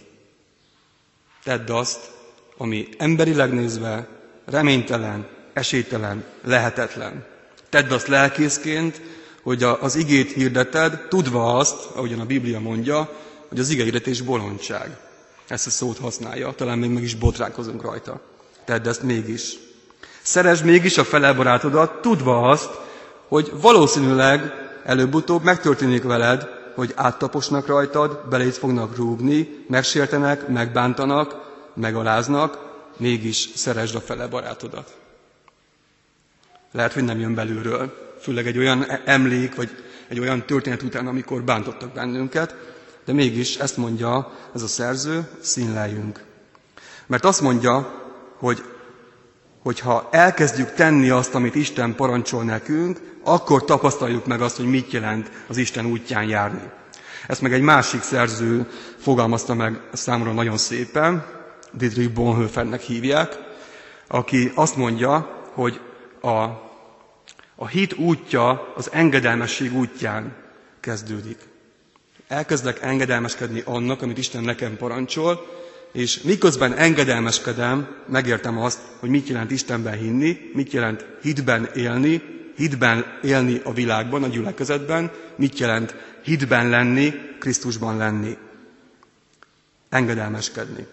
Tedd 1.44 1.70
azt, 1.70 1.98
ami 2.56 2.88
emberileg 2.98 3.52
nézve 3.52 4.08
reménytelen, 4.44 5.28
esélytelen, 5.52 6.24
lehetetlen. 6.44 7.24
Tedd 7.68 7.90
azt 7.92 8.06
lelkészként, 8.06 9.00
hogy 9.42 9.62
az 9.62 9.94
igét 9.96 10.32
hirdeted, 10.32 11.06
tudva 11.08 11.56
azt, 11.56 11.84
ahogyan 11.94 12.20
a 12.20 12.26
Biblia 12.26 12.60
mondja, 12.60 13.10
hogy 13.48 13.58
az 13.58 13.68
ige 13.68 13.82
hirdetés 13.82 14.20
bolondság. 14.20 15.09
Ezt 15.50 15.66
a 15.66 15.70
szót 15.70 15.98
használja, 15.98 16.52
talán 16.56 16.78
még 16.78 16.90
meg 16.90 17.02
is 17.02 17.14
botránkozunk 17.14 17.82
rajta. 17.82 18.20
Tedd 18.64 18.88
ezt 18.88 19.02
mégis. 19.02 19.52
Szeresd 20.22 20.64
mégis 20.64 20.98
a 20.98 21.04
fele 21.04 21.32
barátodat, 21.32 22.00
tudva 22.00 22.48
azt, 22.48 22.70
hogy 23.28 23.52
valószínűleg 23.60 24.52
előbb-utóbb 24.84 25.42
megtörténik 25.42 26.02
veled, 26.02 26.48
hogy 26.74 26.92
áttaposnak 26.96 27.66
rajtad, 27.66 28.20
belét 28.28 28.56
fognak 28.56 28.96
rúgni, 28.96 29.64
megsértenek, 29.68 30.48
megbántanak, 30.48 31.34
megaláznak, 31.74 32.58
mégis 32.96 33.48
szeresd 33.54 33.94
a 33.94 34.00
fele 34.00 34.26
barátodat. 34.26 34.96
Lehet, 36.72 36.92
hogy 36.92 37.04
nem 37.04 37.18
jön 37.20 37.34
belülről, 37.34 38.14
főleg 38.20 38.46
egy 38.46 38.58
olyan 38.58 38.86
emlék, 39.04 39.54
vagy 39.54 39.70
egy 40.08 40.20
olyan 40.20 40.46
történet 40.46 40.82
után, 40.82 41.06
amikor 41.06 41.42
bántottak 41.42 41.92
bennünket, 41.92 42.54
de 43.10 43.16
mégis 43.16 43.56
ezt 43.56 43.76
mondja 43.76 44.32
ez 44.54 44.62
a 44.62 44.66
szerző, 44.66 45.28
színleljünk. 45.40 46.24
Mert 47.06 47.24
azt 47.24 47.40
mondja, 47.40 47.92
hogy 48.38 48.64
hogyha 49.62 50.08
elkezdjük 50.10 50.72
tenni 50.74 51.08
azt, 51.08 51.34
amit 51.34 51.54
Isten 51.54 51.94
parancsol 51.94 52.44
nekünk, 52.44 53.00
akkor 53.24 53.64
tapasztaljuk 53.64 54.26
meg 54.26 54.40
azt, 54.40 54.56
hogy 54.56 54.66
mit 54.66 54.90
jelent 54.92 55.30
az 55.48 55.56
Isten 55.56 55.86
útján 55.86 56.24
járni. 56.24 56.62
Ezt 57.26 57.40
meg 57.40 57.52
egy 57.52 57.60
másik 57.62 58.02
szerző 58.02 58.70
fogalmazta 58.98 59.54
meg 59.54 59.80
számomra 59.92 60.32
nagyon 60.32 60.56
szépen, 60.56 61.24
Dietrich 61.72 62.12
Bonhoeffernek 62.12 62.80
hívják, 62.80 63.38
aki 64.08 64.52
azt 64.54 64.76
mondja, 64.76 65.42
hogy 65.52 65.80
a, 66.20 66.30
a 67.56 67.66
hit 67.70 67.92
útja 67.98 68.72
az 68.76 68.90
engedelmesség 68.92 69.74
útján 69.76 70.34
kezdődik. 70.80 71.49
Elkezdek 72.30 72.82
engedelmeskedni 72.82 73.62
annak, 73.64 74.02
amit 74.02 74.18
Isten 74.18 74.42
nekem 74.42 74.76
parancsol, 74.76 75.46
és 75.92 76.22
miközben 76.22 76.72
engedelmeskedem, 76.72 77.96
megértem 78.08 78.58
azt, 78.58 78.78
hogy 78.98 79.08
mit 79.08 79.28
jelent 79.28 79.50
Istenben 79.50 79.98
hinni, 79.98 80.50
mit 80.52 80.72
jelent 80.72 81.06
hitben 81.22 81.64
élni, 81.74 82.22
hitben 82.56 83.18
élni 83.22 83.60
a 83.64 83.72
világban, 83.72 84.22
a 84.22 84.26
gyülekezetben, 84.26 85.10
mit 85.36 85.58
jelent 85.58 85.94
hitben 86.22 86.68
lenni, 86.68 87.12
Krisztusban 87.38 87.96
lenni. 87.96 88.36
Engedelmeskedni. 89.88 90.86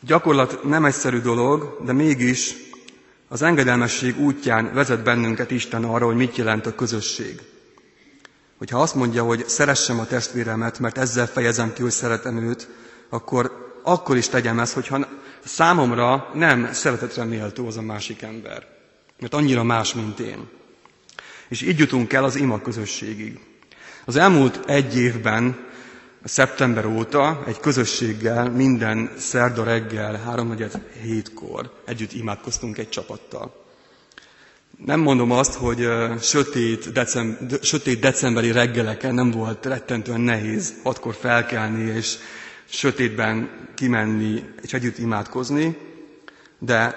Gyakorlat 0.00 0.64
nem 0.64 0.84
egyszerű 0.84 1.20
dolog, 1.20 1.80
de 1.84 1.92
mégis 1.92 2.54
az 3.28 3.42
engedelmesség 3.42 4.18
útján 4.20 4.74
vezet 4.74 5.02
bennünket 5.02 5.50
Isten 5.50 5.84
arra, 5.84 6.06
hogy 6.06 6.16
mit 6.16 6.36
jelent 6.36 6.66
a 6.66 6.74
közösség. 6.74 7.40
Hogyha 8.58 8.80
azt 8.80 8.94
mondja, 8.94 9.22
hogy 9.24 9.48
szeressem 9.48 9.98
a 9.98 10.06
testvéremet, 10.06 10.78
mert 10.78 10.98
ezzel 10.98 11.26
fejezem 11.26 11.72
ki, 11.72 11.82
hogy 11.82 11.90
szeretem 11.90 12.36
őt, 12.36 12.68
akkor 13.08 13.66
akkor 13.82 14.16
is 14.16 14.28
tegyem 14.28 14.58
ezt, 14.58 14.72
hogyha 14.74 15.06
számomra 15.44 16.30
nem 16.34 16.72
szeretetre 16.72 17.24
méltó 17.24 17.66
az 17.66 17.76
a 17.76 17.82
másik 17.82 18.22
ember. 18.22 18.66
Mert 19.20 19.34
annyira 19.34 19.62
más, 19.62 19.94
mint 19.94 20.18
én. 20.18 20.48
És 21.48 21.62
így 21.62 21.78
jutunk 21.78 22.12
el 22.12 22.24
az 22.24 22.36
ima 22.36 22.60
közösségig. 22.60 23.40
Az 24.04 24.16
elmúlt 24.16 24.60
egy 24.70 24.96
évben, 24.96 25.66
szeptember 26.24 26.86
óta 26.86 27.42
egy 27.46 27.60
közösséggel 27.60 28.50
minden 28.50 29.10
szerda 29.18 29.64
reggel, 29.64 30.16
háromnegyed 30.16 30.82
hétkor 31.02 31.72
együtt 31.86 32.12
imádkoztunk 32.12 32.78
egy 32.78 32.88
csapattal. 32.88 33.67
Nem 34.84 35.00
mondom 35.00 35.30
azt, 35.30 35.54
hogy 35.54 35.88
sötét, 36.20 36.92
december, 36.92 37.58
sötét 37.62 38.00
decemberi 38.00 38.52
reggeleken 38.52 39.14
nem 39.14 39.30
volt 39.30 39.66
rettentően 39.66 40.20
nehéz 40.20 40.74
hatkor 40.82 41.14
felkelni 41.14 41.90
és 41.90 42.16
sötétben 42.68 43.50
kimenni 43.74 44.42
és 44.62 44.72
együtt 44.72 44.98
imádkozni, 44.98 45.76
de 46.58 46.94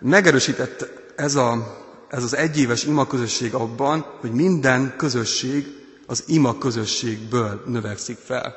megerősített 0.00 0.90
ez, 1.16 1.34
a, 1.34 1.76
ez 2.08 2.22
az 2.22 2.36
egyéves 2.36 2.84
ima 2.84 3.06
közösség 3.06 3.54
abban, 3.54 4.00
hogy 4.20 4.30
minden 4.32 4.94
közösség 4.96 5.66
az 6.06 6.24
ima 6.26 6.58
közösségből 6.58 7.62
növekszik 7.66 8.16
fel. 8.24 8.54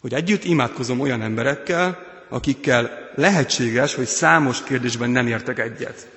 Hogy 0.00 0.14
együtt 0.14 0.44
imádkozom 0.44 1.00
olyan 1.00 1.22
emberekkel, 1.22 1.98
akikkel 2.28 3.10
lehetséges, 3.14 3.94
hogy 3.94 4.06
számos 4.06 4.62
kérdésben 4.62 5.10
nem 5.10 5.26
értek 5.26 5.58
egyet. 5.58 6.08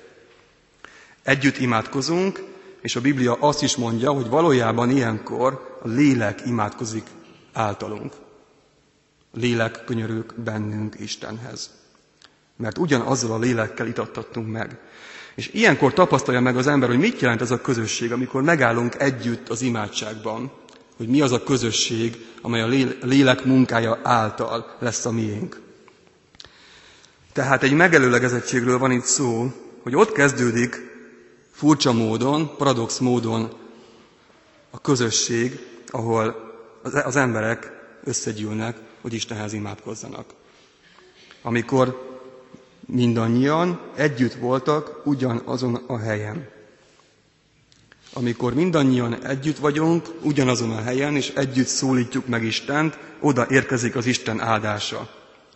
Együtt 1.28 1.58
imádkozunk, 1.58 2.42
és 2.80 2.96
a 2.96 3.00
Biblia 3.00 3.36
azt 3.40 3.62
is 3.62 3.76
mondja, 3.76 4.12
hogy 4.12 4.28
valójában 4.28 4.90
ilyenkor 4.90 5.78
a 5.82 5.88
lélek 5.88 6.40
imádkozik 6.46 7.06
általunk. 7.52 8.12
A 9.34 9.38
lélek 9.38 9.84
könyörök 9.84 10.34
bennünk 10.44 10.94
Istenhez. 11.00 11.70
Mert 12.56 12.78
ugyanazzal 12.78 13.32
a 13.32 13.38
lélekkel 13.38 13.86
itattattunk 13.86 14.50
meg. 14.52 14.78
És 15.34 15.50
ilyenkor 15.52 15.92
tapasztalja 15.92 16.40
meg 16.40 16.56
az 16.56 16.66
ember, 16.66 16.88
hogy 16.88 16.98
mit 16.98 17.20
jelent 17.20 17.40
ez 17.40 17.50
a 17.50 17.60
közösség, 17.60 18.12
amikor 18.12 18.42
megállunk 18.42 18.94
együtt 19.00 19.48
az 19.48 19.62
imádságban, 19.62 20.52
hogy 20.96 21.08
mi 21.08 21.20
az 21.20 21.32
a 21.32 21.42
közösség, 21.42 22.26
amely 22.42 22.62
a 22.62 22.96
lélek 23.02 23.44
munkája 23.44 23.98
által 24.02 24.76
lesz 24.78 25.04
a 25.04 25.10
miénk. 25.10 25.60
Tehát 27.32 27.62
egy 27.62 27.72
megelőlegezettségről 27.72 28.78
van 28.78 28.90
itt 28.90 29.04
szó, 29.04 29.52
hogy 29.82 29.94
ott 29.96 30.12
kezdődik 30.12 30.88
furcsa 31.58 31.92
módon, 31.92 32.56
paradox 32.56 32.98
módon 32.98 33.48
a 34.70 34.80
közösség, 34.80 35.58
ahol 35.86 36.36
az 37.04 37.16
emberek 37.16 37.72
összegyűlnek, 38.04 38.76
hogy 39.00 39.12
Istenhez 39.12 39.52
imádkozzanak. 39.52 40.24
Amikor 41.42 42.18
mindannyian 42.86 43.80
együtt 43.96 44.34
voltak 44.34 45.00
ugyanazon 45.04 45.74
a 45.74 45.98
helyen. 45.98 46.48
Amikor 48.12 48.54
mindannyian 48.54 49.24
együtt 49.24 49.58
vagyunk, 49.58 50.06
ugyanazon 50.22 50.70
a 50.70 50.82
helyen, 50.82 51.16
és 51.16 51.28
együtt 51.28 51.66
szólítjuk 51.66 52.26
meg 52.26 52.44
Istent, 52.44 52.98
oda 53.20 53.46
érkezik 53.50 53.96
az 53.96 54.06
Isten 54.06 54.40
áldása. 54.40 55.10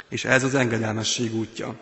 És 0.08 0.24
ez 0.24 0.44
az 0.44 0.54
engedelmesség 0.54 1.34
útja. 1.34 1.76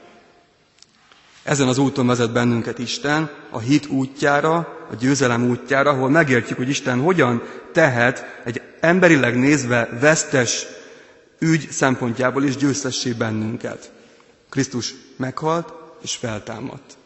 Ezen 1.42 1.68
az 1.68 1.78
úton 1.78 2.06
vezet 2.06 2.32
bennünket 2.32 2.78
Isten, 2.78 3.30
a 3.50 3.58
hit 3.58 3.86
útjára, 3.86 4.56
a 4.90 4.94
győzelem 4.98 5.48
útjára, 5.48 5.90
ahol 5.90 6.10
megértjük, 6.10 6.58
hogy 6.58 6.68
Isten 6.68 7.00
hogyan 7.00 7.42
tehet 7.72 8.40
egy 8.44 8.62
emberileg 8.80 9.38
nézve 9.38 9.88
vesztes 10.00 10.66
ügy 11.38 11.70
szempontjából 11.70 12.44
is 12.44 12.56
győztessé 12.56 13.12
bennünket. 13.12 13.92
Krisztus 14.48 14.94
meghalt 15.16 15.72
és 16.02 16.16
feltámadt. 16.16 16.96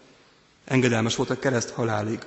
Engedelmes 0.64 1.16
volt 1.16 1.30
a 1.30 1.38
kereszt 1.38 1.70
halálig. 1.70 2.18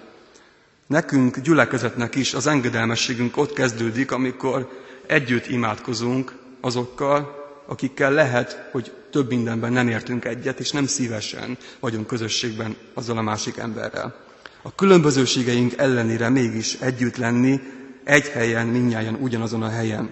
Nekünk, 0.88 1.40
gyülekezetnek 1.40 2.16
is 2.16 2.34
az 2.34 2.48
engedelmességünk 2.48 3.38
ott 3.38 3.54
kezdődik, 3.54 4.12
amikor 4.12 4.70
együtt 5.08 5.48
imádkozunk 5.48 6.36
azokkal, 6.62 7.37
akikkel 7.68 8.12
lehet, 8.12 8.68
hogy 8.72 8.92
több 9.12 9.30
mindenben 9.30 9.72
nem 9.74 9.88
értünk 9.88 10.26
egyet, 10.26 10.60
és 10.60 10.72
nem 10.72 10.86
szívesen 10.88 11.58
vagyunk 11.80 12.08
közösségben 12.08 12.76
azzal 12.94 13.18
a 13.18 13.22
másik 13.22 13.58
emberrel. 13.58 14.16
A 14.62 14.76
különbözőségeink 14.76 15.74
ellenére 15.78 16.30
mégis 16.30 16.74
együtt 16.74 17.18
lenni, 17.18 17.60
egy 18.04 18.28
helyen, 18.28 18.68
minnyáján 18.68 19.16
ugyanazon 19.16 19.64
a 19.64 19.70
helyen. 19.70 20.10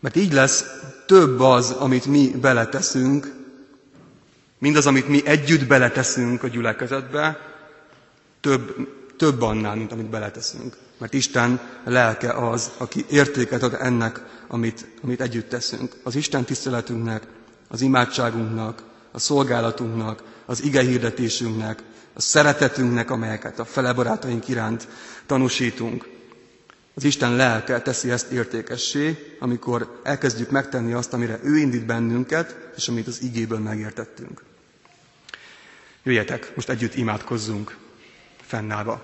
Mert 0.00 0.16
így 0.16 0.32
lesz 0.32 0.64
több 1.06 1.40
az, 1.40 1.70
amit 1.70 2.06
mi 2.06 2.30
beleteszünk, 2.40 3.34
mindaz, 4.58 4.86
amit 4.86 5.08
mi 5.08 5.26
együtt 5.26 5.66
beleteszünk 5.66 6.42
a 6.42 6.48
gyülekezetbe, 6.48 7.38
több, 8.40 8.88
több 9.20 9.42
annál, 9.42 9.74
mint 9.74 9.92
amit 9.92 10.10
beleteszünk. 10.10 10.76
Mert 10.98 11.12
Isten 11.14 11.60
lelke 11.84 12.32
az, 12.32 12.70
aki 12.76 13.04
értéket 13.10 13.62
ad 13.62 13.76
ennek, 13.80 14.20
amit, 14.48 14.86
amit 15.02 15.20
együtt 15.20 15.48
teszünk. 15.48 15.96
Az 16.02 16.14
Isten 16.14 16.44
tiszteletünknek, 16.44 17.26
az 17.68 17.80
imádságunknak, 17.80 18.82
a 19.12 19.18
szolgálatunknak, 19.18 20.22
az 20.46 20.62
ige 20.62 20.82
hirdetésünknek, 20.82 21.82
a 22.12 22.20
szeretetünknek, 22.20 23.10
amelyeket 23.10 23.58
a 23.58 23.64
fele 23.64 23.92
barátaink 23.92 24.48
iránt 24.48 24.88
tanúsítunk. 25.26 26.08
Az 26.94 27.04
Isten 27.04 27.36
lelke 27.36 27.80
teszi 27.82 28.10
ezt 28.10 28.30
értékessé, 28.30 29.36
amikor 29.40 30.00
elkezdjük 30.02 30.50
megtenni 30.50 30.92
azt, 30.92 31.12
amire 31.12 31.38
ő 31.42 31.56
indít 31.56 31.86
bennünket, 31.86 32.56
és 32.76 32.88
amit 32.88 33.06
az 33.06 33.22
igéből 33.22 33.58
megértettünk. 33.58 34.42
Jöjjetek, 36.02 36.52
most 36.54 36.68
együtt 36.68 36.94
imádkozzunk 36.94 37.76
fennállva. 38.50 39.00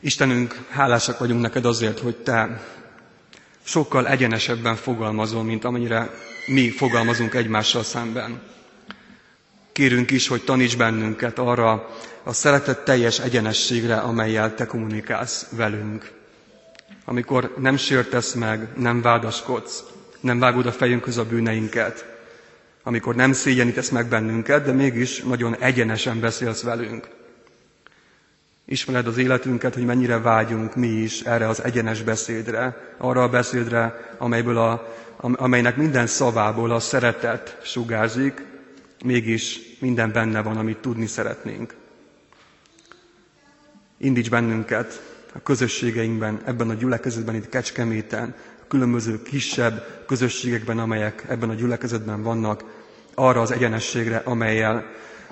Istenünk, 0.00 0.66
hálásak 0.70 1.18
vagyunk 1.18 1.40
neked 1.40 1.64
azért, 1.64 1.98
hogy 1.98 2.16
Te 2.16 2.60
sokkal 3.62 4.08
egyenesebben 4.08 4.76
fogalmazol, 4.76 5.42
mint 5.42 5.64
amennyire 5.64 6.10
mi 6.46 6.70
fogalmazunk 6.70 7.34
egymással 7.34 7.82
szemben. 7.82 8.40
Kérünk 9.72 10.10
is, 10.10 10.28
hogy 10.28 10.44
taníts 10.44 10.76
bennünket 10.76 11.38
arra 11.38 11.88
a 12.22 12.32
szeretet 12.32 12.84
teljes 12.84 13.18
egyenességre, 13.18 13.96
amelyel 13.96 14.54
Te 14.54 14.66
kommunikálsz 14.66 15.46
velünk. 15.50 16.10
Amikor 17.04 17.54
nem 17.58 17.76
sértesz 17.76 18.32
meg, 18.32 18.68
nem 18.76 19.02
vádaskodsz, 19.02 19.84
nem 20.20 20.38
vágod 20.38 20.66
a 20.66 20.72
fejünkhöz 20.72 21.16
a 21.16 21.24
bűneinket, 21.24 22.16
amikor 22.82 23.14
nem 23.14 23.32
szégyenítesz 23.32 23.88
meg 23.88 24.06
bennünket, 24.08 24.64
de 24.64 24.72
mégis 24.72 25.22
nagyon 25.22 25.56
egyenesen 25.56 26.20
beszélsz 26.20 26.62
velünk. 26.62 27.08
Ismered 28.64 29.06
az 29.06 29.16
életünket, 29.18 29.74
hogy 29.74 29.84
mennyire 29.84 30.18
vágyunk 30.18 30.76
mi 30.76 30.86
is 30.86 31.20
erre 31.20 31.48
az 31.48 31.64
egyenes 31.64 32.02
beszédre, 32.02 32.94
arra 32.98 33.22
a 33.22 33.28
beszédre, 33.28 34.14
amelyből 34.18 34.58
a, 34.58 34.94
amelynek 35.20 35.76
minden 35.76 36.06
szavából 36.06 36.70
a 36.70 36.80
szeretet 36.80 37.58
sugárzik, 37.62 38.42
mégis 39.04 39.60
minden 39.78 40.12
benne 40.12 40.42
van, 40.42 40.56
amit 40.56 40.78
tudni 40.78 41.06
szeretnénk. 41.06 41.74
Indíts 43.98 44.30
bennünket 44.30 45.02
a 45.34 45.42
közösségeinkben, 45.42 46.40
ebben 46.44 46.68
a 46.70 46.74
gyülekezetben, 46.74 47.34
itt 47.34 47.48
Kecskeméten, 47.48 48.34
különböző 48.68 49.22
kisebb 49.22 50.04
közösségekben, 50.06 50.78
amelyek 50.78 51.24
ebben 51.28 51.50
a 51.50 51.54
gyülekezetben 51.54 52.22
vannak, 52.22 52.64
arra 53.14 53.40
az 53.40 53.50
egyenességre, 53.50 54.16
amelyel, 54.24 54.84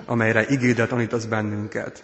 amelyre 0.05 0.45
igédet 0.47 0.89
tanítasz 0.89 1.25
bennünket. 1.25 2.03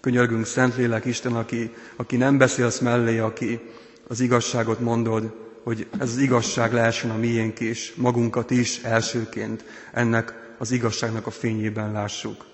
Könyörgünk, 0.00 0.46
Szentlélek 0.46 1.04
Isten, 1.04 1.34
aki, 1.34 1.74
aki 1.96 2.16
nem 2.16 2.38
beszélsz 2.38 2.78
mellé, 2.78 3.18
aki 3.18 3.60
az 4.08 4.20
igazságot 4.20 4.80
mondod, 4.80 5.34
hogy 5.62 5.86
ez 5.98 6.08
az 6.10 6.18
igazság 6.18 6.72
lehessen 6.72 7.10
a 7.10 7.16
miénk 7.16 7.60
is, 7.60 7.92
magunkat 7.96 8.50
is 8.50 8.78
elsőként 8.82 9.64
ennek 9.92 10.34
az 10.58 10.70
igazságnak 10.70 11.26
a 11.26 11.30
fényében 11.30 11.92
lássuk. 11.92 12.44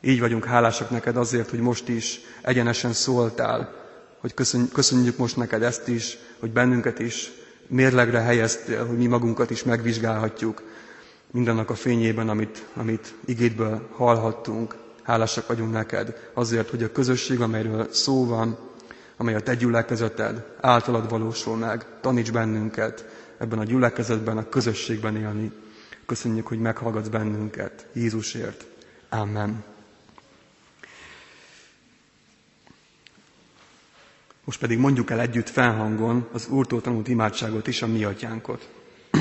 Így 0.00 0.20
vagyunk 0.20 0.44
hálásak 0.44 0.90
neked 0.90 1.16
azért, 1.16 1.50
hogy 1.50 1.58
most 1.60 1.88
is 1.88 2.20
egyenesen 2.42 2.92
szóltál, 2.92 3.74
hogy 4.20 4.34
köszönjük 4.72 5.16
most 5.16 5.36
neked 5.36 5.62
ezt 5.62 5.88
is, 5.88 6.18
hogy 6.38 6.50
bennünket 6.52 6.98
is 6.98 7.30
mérlegre 7.66 8.20
helyeztél, 8.20 8.86
hogy 8.86 8.96
mi 8.96 9.06
magunkat 9.06 9.50
is 9.50 9.62
megvizsgálhatjuk 9.64 10.62
mindannak 11.30 11.70
a 11.70 11.74
fényében, 11.74 12.28
amit, 12.28 12.64
amit 12.74 13.14
igédből 13.24 13.88
hallhattunk. 13.92 14.76
Hálásak 15.02 15.46
vagyunk 15.46 15.72
neked 15.72 16.30
azért, 16.34 16.70
hogy 16.70 16.82
a 16.82 16.92
közösség, 16.92 17.40
amelyről 17.40 17.88
szó 17.92 18.26
van, 18.26 18.58
amely 19.16 19.34
a 19.34 19.40
te 19.40 19.54
gyülekezeted 19.54 20.44
általad 20.60 21.08
valósul 21.10 21.56
meg, 21.56 21.84
taníts 22.00 22.32
bennünket 22.32 23.04
ebben 23.38 23.58
a 23.58 23.64
gyülekezetben, 23.64 24.36
a 24.36 24.48
közösségben 24.48 25.16
élni. 25.16 25.52
Köszönjük, 26.06 26.46
hogy 26.46 26.58
meghallgatsz 26.60 27.08
bennünket 27.08 27.86
Jézusért. 27.92 28.64
Amen. 29.08 29.64
Most 34.48 34.60
pedig 34.60 34.78
mondjuk 34.78 35.10
el 35.10 35.20
együtt 35.20 35.48
felhangon 35.48 36.28
az 36.32 36.48
Úrtól 36.48 36.80
tanult 36.80 37.08
imádságot 37.08 37.66
is, 37.66 37.82
a 37.82 37.86
mi 37.86 38.04
atyánkot. 38.04 38.68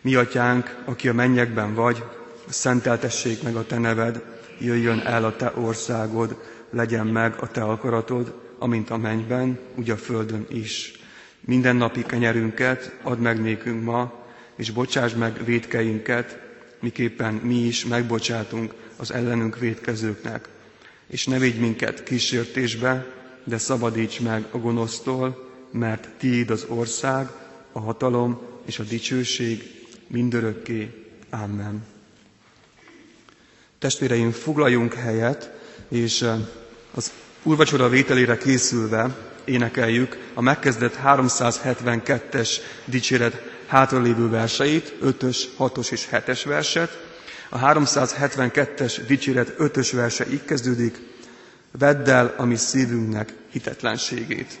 mi 0.00 0.14
atyánk, 0.14 0.82
aki 0.84 1.08
a 1.08 1.12
mennyekben 1.12 1.74
vagy, 1.74 2.04
szenteltessék 2.48 3.42
meg 3.42 3.56
a 3.56 3.66
te 3.66 3.78
neved, 3.78 4.22
jöjjön 4.58 5.00
el 5.00 5.24
a 5.24 5.36
te 5.36 5.52
országod, 5.56 6.42
legyen 6.70 7.06
meg 7.06 7.34
a 7.40 7.50
te 7.50 7.62
akaratod, 7.62 8.40
amint 8.58 8.90
a 8.90 8.96
mennyben, 8.96 9.58
úgy 9.74 9.90
a 9.90 9.96
földön 9.96 10.46
is. 10.50 10.92
Minden 11.40 11.76
napi 11.76 12.02
kenyerünket 12.02 12.96
add 13.02 13.18
meg 13.18 13.40
nékünk 13.40 13.84
ma, 13.84 14.24
és 14.56 14.70
bocsáss 14.70 15.12
meg 15.14 15.44
védkeinket, 15.44 16.38
miképpen 16.80 17.34
mi 17.34 17.56
is 17.56 17.84
megbocsátunk 17.84 18.74
az 18.96 19.12
ellenünk 19.12 19.58
védkezőknek. 19.58 20.48
És 21.06 21.26
ne 21.26 21.38
védj 21.38 21.58
minket 21.58 22.02
kísértésbe, 22.02 23.16
de 23.48 23.58
szabadíts 23.58 24.20
meg 24.20 24.46
a 24.50 24.58
gonosztól, 24.58 25.48
mert 25.70 26.08
tiéd 26.18 26.50
az 26.50 26.64
ország, 26.68 27.28
a 27.72 27.80
hatalom 27.80 28.40
és 28.66 28.78
a 28.78 28.82
dicsőség 28.82 29.62
mindörökké. 30.06 31.06
Amen. 31.30 31.84
Testvéreim, 33.78 34.30
foglaljunk 34.30 34.94
helyet, 34.94 35.50
és 35.88 36.22
eh, 36.22 36.38
az 36.94 37.12
úrvacsora 37.42 37.88
vételére 37.88 38.36
készülve 38.38 39.16
énekeljük 39.44 40.16
a 40.34 40.40
megkezdett 40.40 40.98
372-es 41.04 42.50
dicséret 42.84 43.42
hátralévő 43.66 44.28
verseit, 44.28 44.94
5-ös, 45.02 45.38
6-os 45.58 45.90
és 45.92 46.08
7-es 46.12 46.40
verset. 46.44 47.06
A 47.48 47.58
372-es 47.58 49.00
dicséret 49.06 49.54
5-ös 49.58 49.88
verse 49.92 50.26
így 50.30 50.44
kezdődik, 50.44 50.98
Vedd 51.70 52.08
el 52.08 52.34
a 52.36 52.44
mi 52.44 52.56
szívünknek 52.56 53.32
hitetlenségét. 53.50 54.58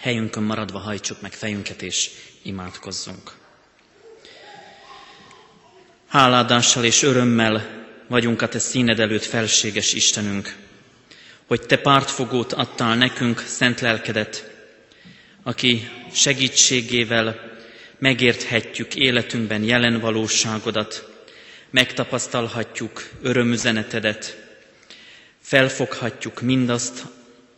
Helyünkön 0.00 0.42
maradva 0.42 0.78
hajtsuk 0.78 1.20
meg 1.20 1.32
fejünket 1.32 1.82
és 1.82 2.10
imádkozzunk. 2.42 3.32
Háládással 6.08 6.84
és 6.84 7.02
örömmel 7.02 7.84
vagyunk 8.08 8.42
a 8.42 8.48
Te 8.48 8.58
színed 8.58 9.00
előtt 9.00 9.24
felséges 9.24 9.92
Istenünk, 9.92 10.56
hogy 11.46 11.60
Te 11.60 11.76
pártfogót 11.78 12.52
adtál 12.52 12.96
nekünk, 12.96 13.38
szent 13.46 13.80
lelkedet, 13.80 14.50
aki 15.42 15.88
segítségével 16.12 17.50
megérthetjük 17.98 18.94
életünkben 18.94 19.62
jelen 19.62 20.00
valóságodat, 20.00 21.08
megtapasztalhatjuk 21.70 23.08
örömüzenetedet, 23.22 24.36
felfoghatjuk 25.40 26.40
mindazt, 26.40 27.02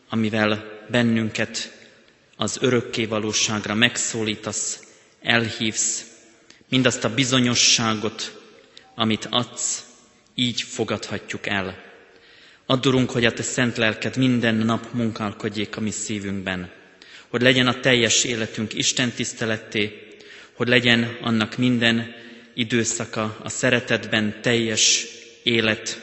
amivel 0.08 0.64
bennünket 0.90 1.81
az 2.42 2.58
örökké 2.60 3.04
valóságra 3.04 3.74
megszólítasz, 3.74 4.80
elhívsz, 5.22 6.06
mindazt 6.68 7.04
a 7.04 7.14
bizonyosságot, 7.14 8.40
amit 8.94 9.26
adsz, 9.30 9.84
így 10.34 10.62
fogadhatjuk 10.62 11.46
el. 11.46 11.82
Addurunk, 12.66 13.10
hogy 13.10 13.24
a 13.24 13.32
Te 13.32 13.42
szent 13.42 13.76
lelked 13.76 14.16
minden 14.16 14.54
nap 14.54 14.92
munkálkodjék 14.92 15.76
a 15.76 15.80
mi 15.80 15.90
szívünkben, 15.90 16.70
hogy 17.28 17.42
legyen 17.42 17.66
a 17.66 17.80
teljes 17.80 18.24
életünk 18.24 18.74
Isten 18.74 19.10
tiszteletté, 19.10 20.08
hogy 20.52 20.68
legyen 20.68 21.16
annak 21.20 21.56
minden 21.56 22.14
időszaka 22.54 23.38
a 23.42 23.48
szeretetben 23.48 24.38
teljes 24.40 25.06
élet, 25.42 26.00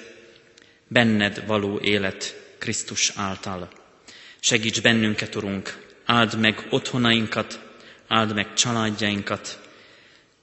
benned 0.88 1.43
való 1.47 1.80
élet 1.80 2.41
Krisztus 2.58 3.12
által. 3.15 3.69
Segíts 4.39 4.82
bennünket, 4.82 5.36
Urunk, 5.36 5.88
áld 6.09 6.39
meg 6.39 6.67
otthonainkat, 6.69 7.59
áld 8.07 8.33
meg 8.35 8.53
családjainkat, 8.53 9.59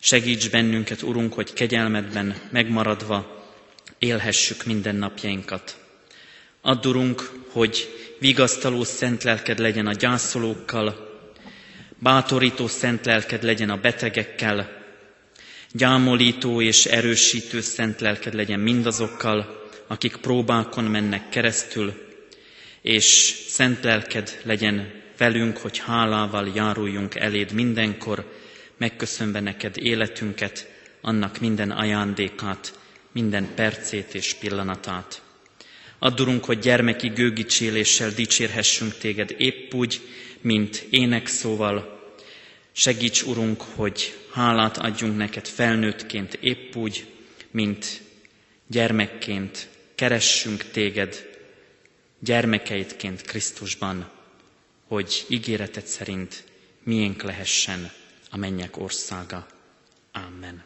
segíts 0.01 0.51
bennünket, 0.51 1.03
Urunk, 1.03 1.33
hogy 1.33 1.53
kegyelmedben 1.53 2.35
megmaradva 2.51 3.45
élhessük 3.99 4.65
minden 4.65 4.95
napjainkat. 4.97 5.77
Add, 6.61 6.87
Urunk, 6.87 7.31
hogy 7.51 7.89
vigasztaló 8.19 8.85
szent 8.85 9.23
lelked 9.23 9.59
legyen 9.59 9.87
a 9.87 9.93
gyászolókkal, 9.93 11.11
bátorító 11.99 12.67
szent 12.67 13.05
lelked 13.07 13.43
legyen 13.43 13.71
a 13.71 13.81
betegekkel, 13.81 14.85
gyámolító 15.73 16.61
és 16.63 16.85
erősítő 16.85 17.61
szent 17.61 18.01
lelked 18.01 18.35
legyen 18.35 18.61
mindazokkal, 18.61 19.69
akik 19.87 20.17
próbákon 20.17 20.85
mennek 20.85 21.29
keresztül, 21.29 21.95
és 22.83 23.05
szent 23.49 23.85
lelked 23.85 24.41
legyen 24.43 25.05
velünk, 25.17 25.57
hogy 25.57 25.79
hálával 25.79 26.51
járuljunk 26.55 27.15
eléd 27.15 27.53
mindenkor, 27.53 28.33
megköszönve 28.77 29.41
neked 29.41 29.77
életünket, 29.79 30.71
annak 31.01 31.41
minden 31.41 31.71
ajándékát, 31.71 32.79
minden 33.13 33.49
percét 33.55 34.15
és 34.15 34.35
pillanatát. 34.35 35.23
Addurunk, 35.99 36.45
hogy 36.45 36.59
gyermeki 36.59 37.09
gőgicséléssel 37.09 38.11
dicsérhessünk 38.11 38.99
téged 38.99 39.35
épp 39.37 39.75
úgy, 39.75 40.01
mint 40.41 40.87
énekszóval. 40.91 42.01
Segíts, 42.73 43.23
Urunk, 43.23 43.61
hogy 43.61 44.15
hálát 44.33 44.77
adjunk 44.77 45.17
neked 45.17 45.47
felnőttként 45.47 46.39
épp 46.41 46.77
úgy, 46.77 47.07
mint 47.51 48.01
gyermekként 48.67 49.69
keressünk 49.95 50.65
téged, 50.71 51.29
gyermekeidként 52.19 53.23
Krisztusban, 53.23 54.11
hogy 54.89 55.27
ígéretet 55.29 55.87
szerint 55.87 56.45
miénk 56.83 57.23
lehessen 57.23 57.93
a 58.31 58.37
mennyek 58.37 58.77
országa. 58.77 59.47
Amen. 60.13 60.65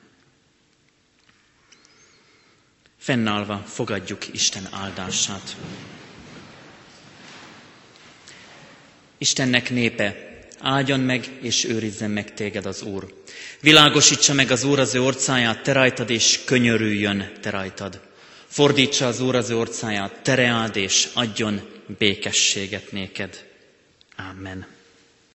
Fennállva 2.98 3.56
fogadjuk 3.66 4.34
Isten 4.34 4.68
áldását. 4.70 5.56
Istennek 9.18 9.70
népe, 9.70 10.38
áldjon 10.58 11.00
meg 11.00 11.28
és 11.40 11.64
őrizzen 11.64 12.10
meg 12.10 12.34
téged 12.34 12.66
az 12.66 12.82
Úr. 12.82 13.14
Világosítsa 13.60 14.34
meg 14.34 14.50
az 14.50 14.64
Úr 14.64 14.78
az 14.78 14.94
ő 14.94 15.02
orcáját 15.02 15.62
te 15.62 15.72
rajtad, 15.72 16.10
és 16.10 16.44
könyörüljön 16.44 17.32
te 17.40 17.50
rajtad. 17.50 18.00
Fordítsa 18.46 19.06
az 19.06 19.20
Úr 19.20 19.34
az 19.34 19.50
ő 19.50 19.56
orcáját, 19.56 20.22
tereád, 20.22 20.76
és 20.76 21.08
adjon 21.14 21.60
békességet 21.98 22.92
néked. 22.92 23.49
Amen. 24.20 24.79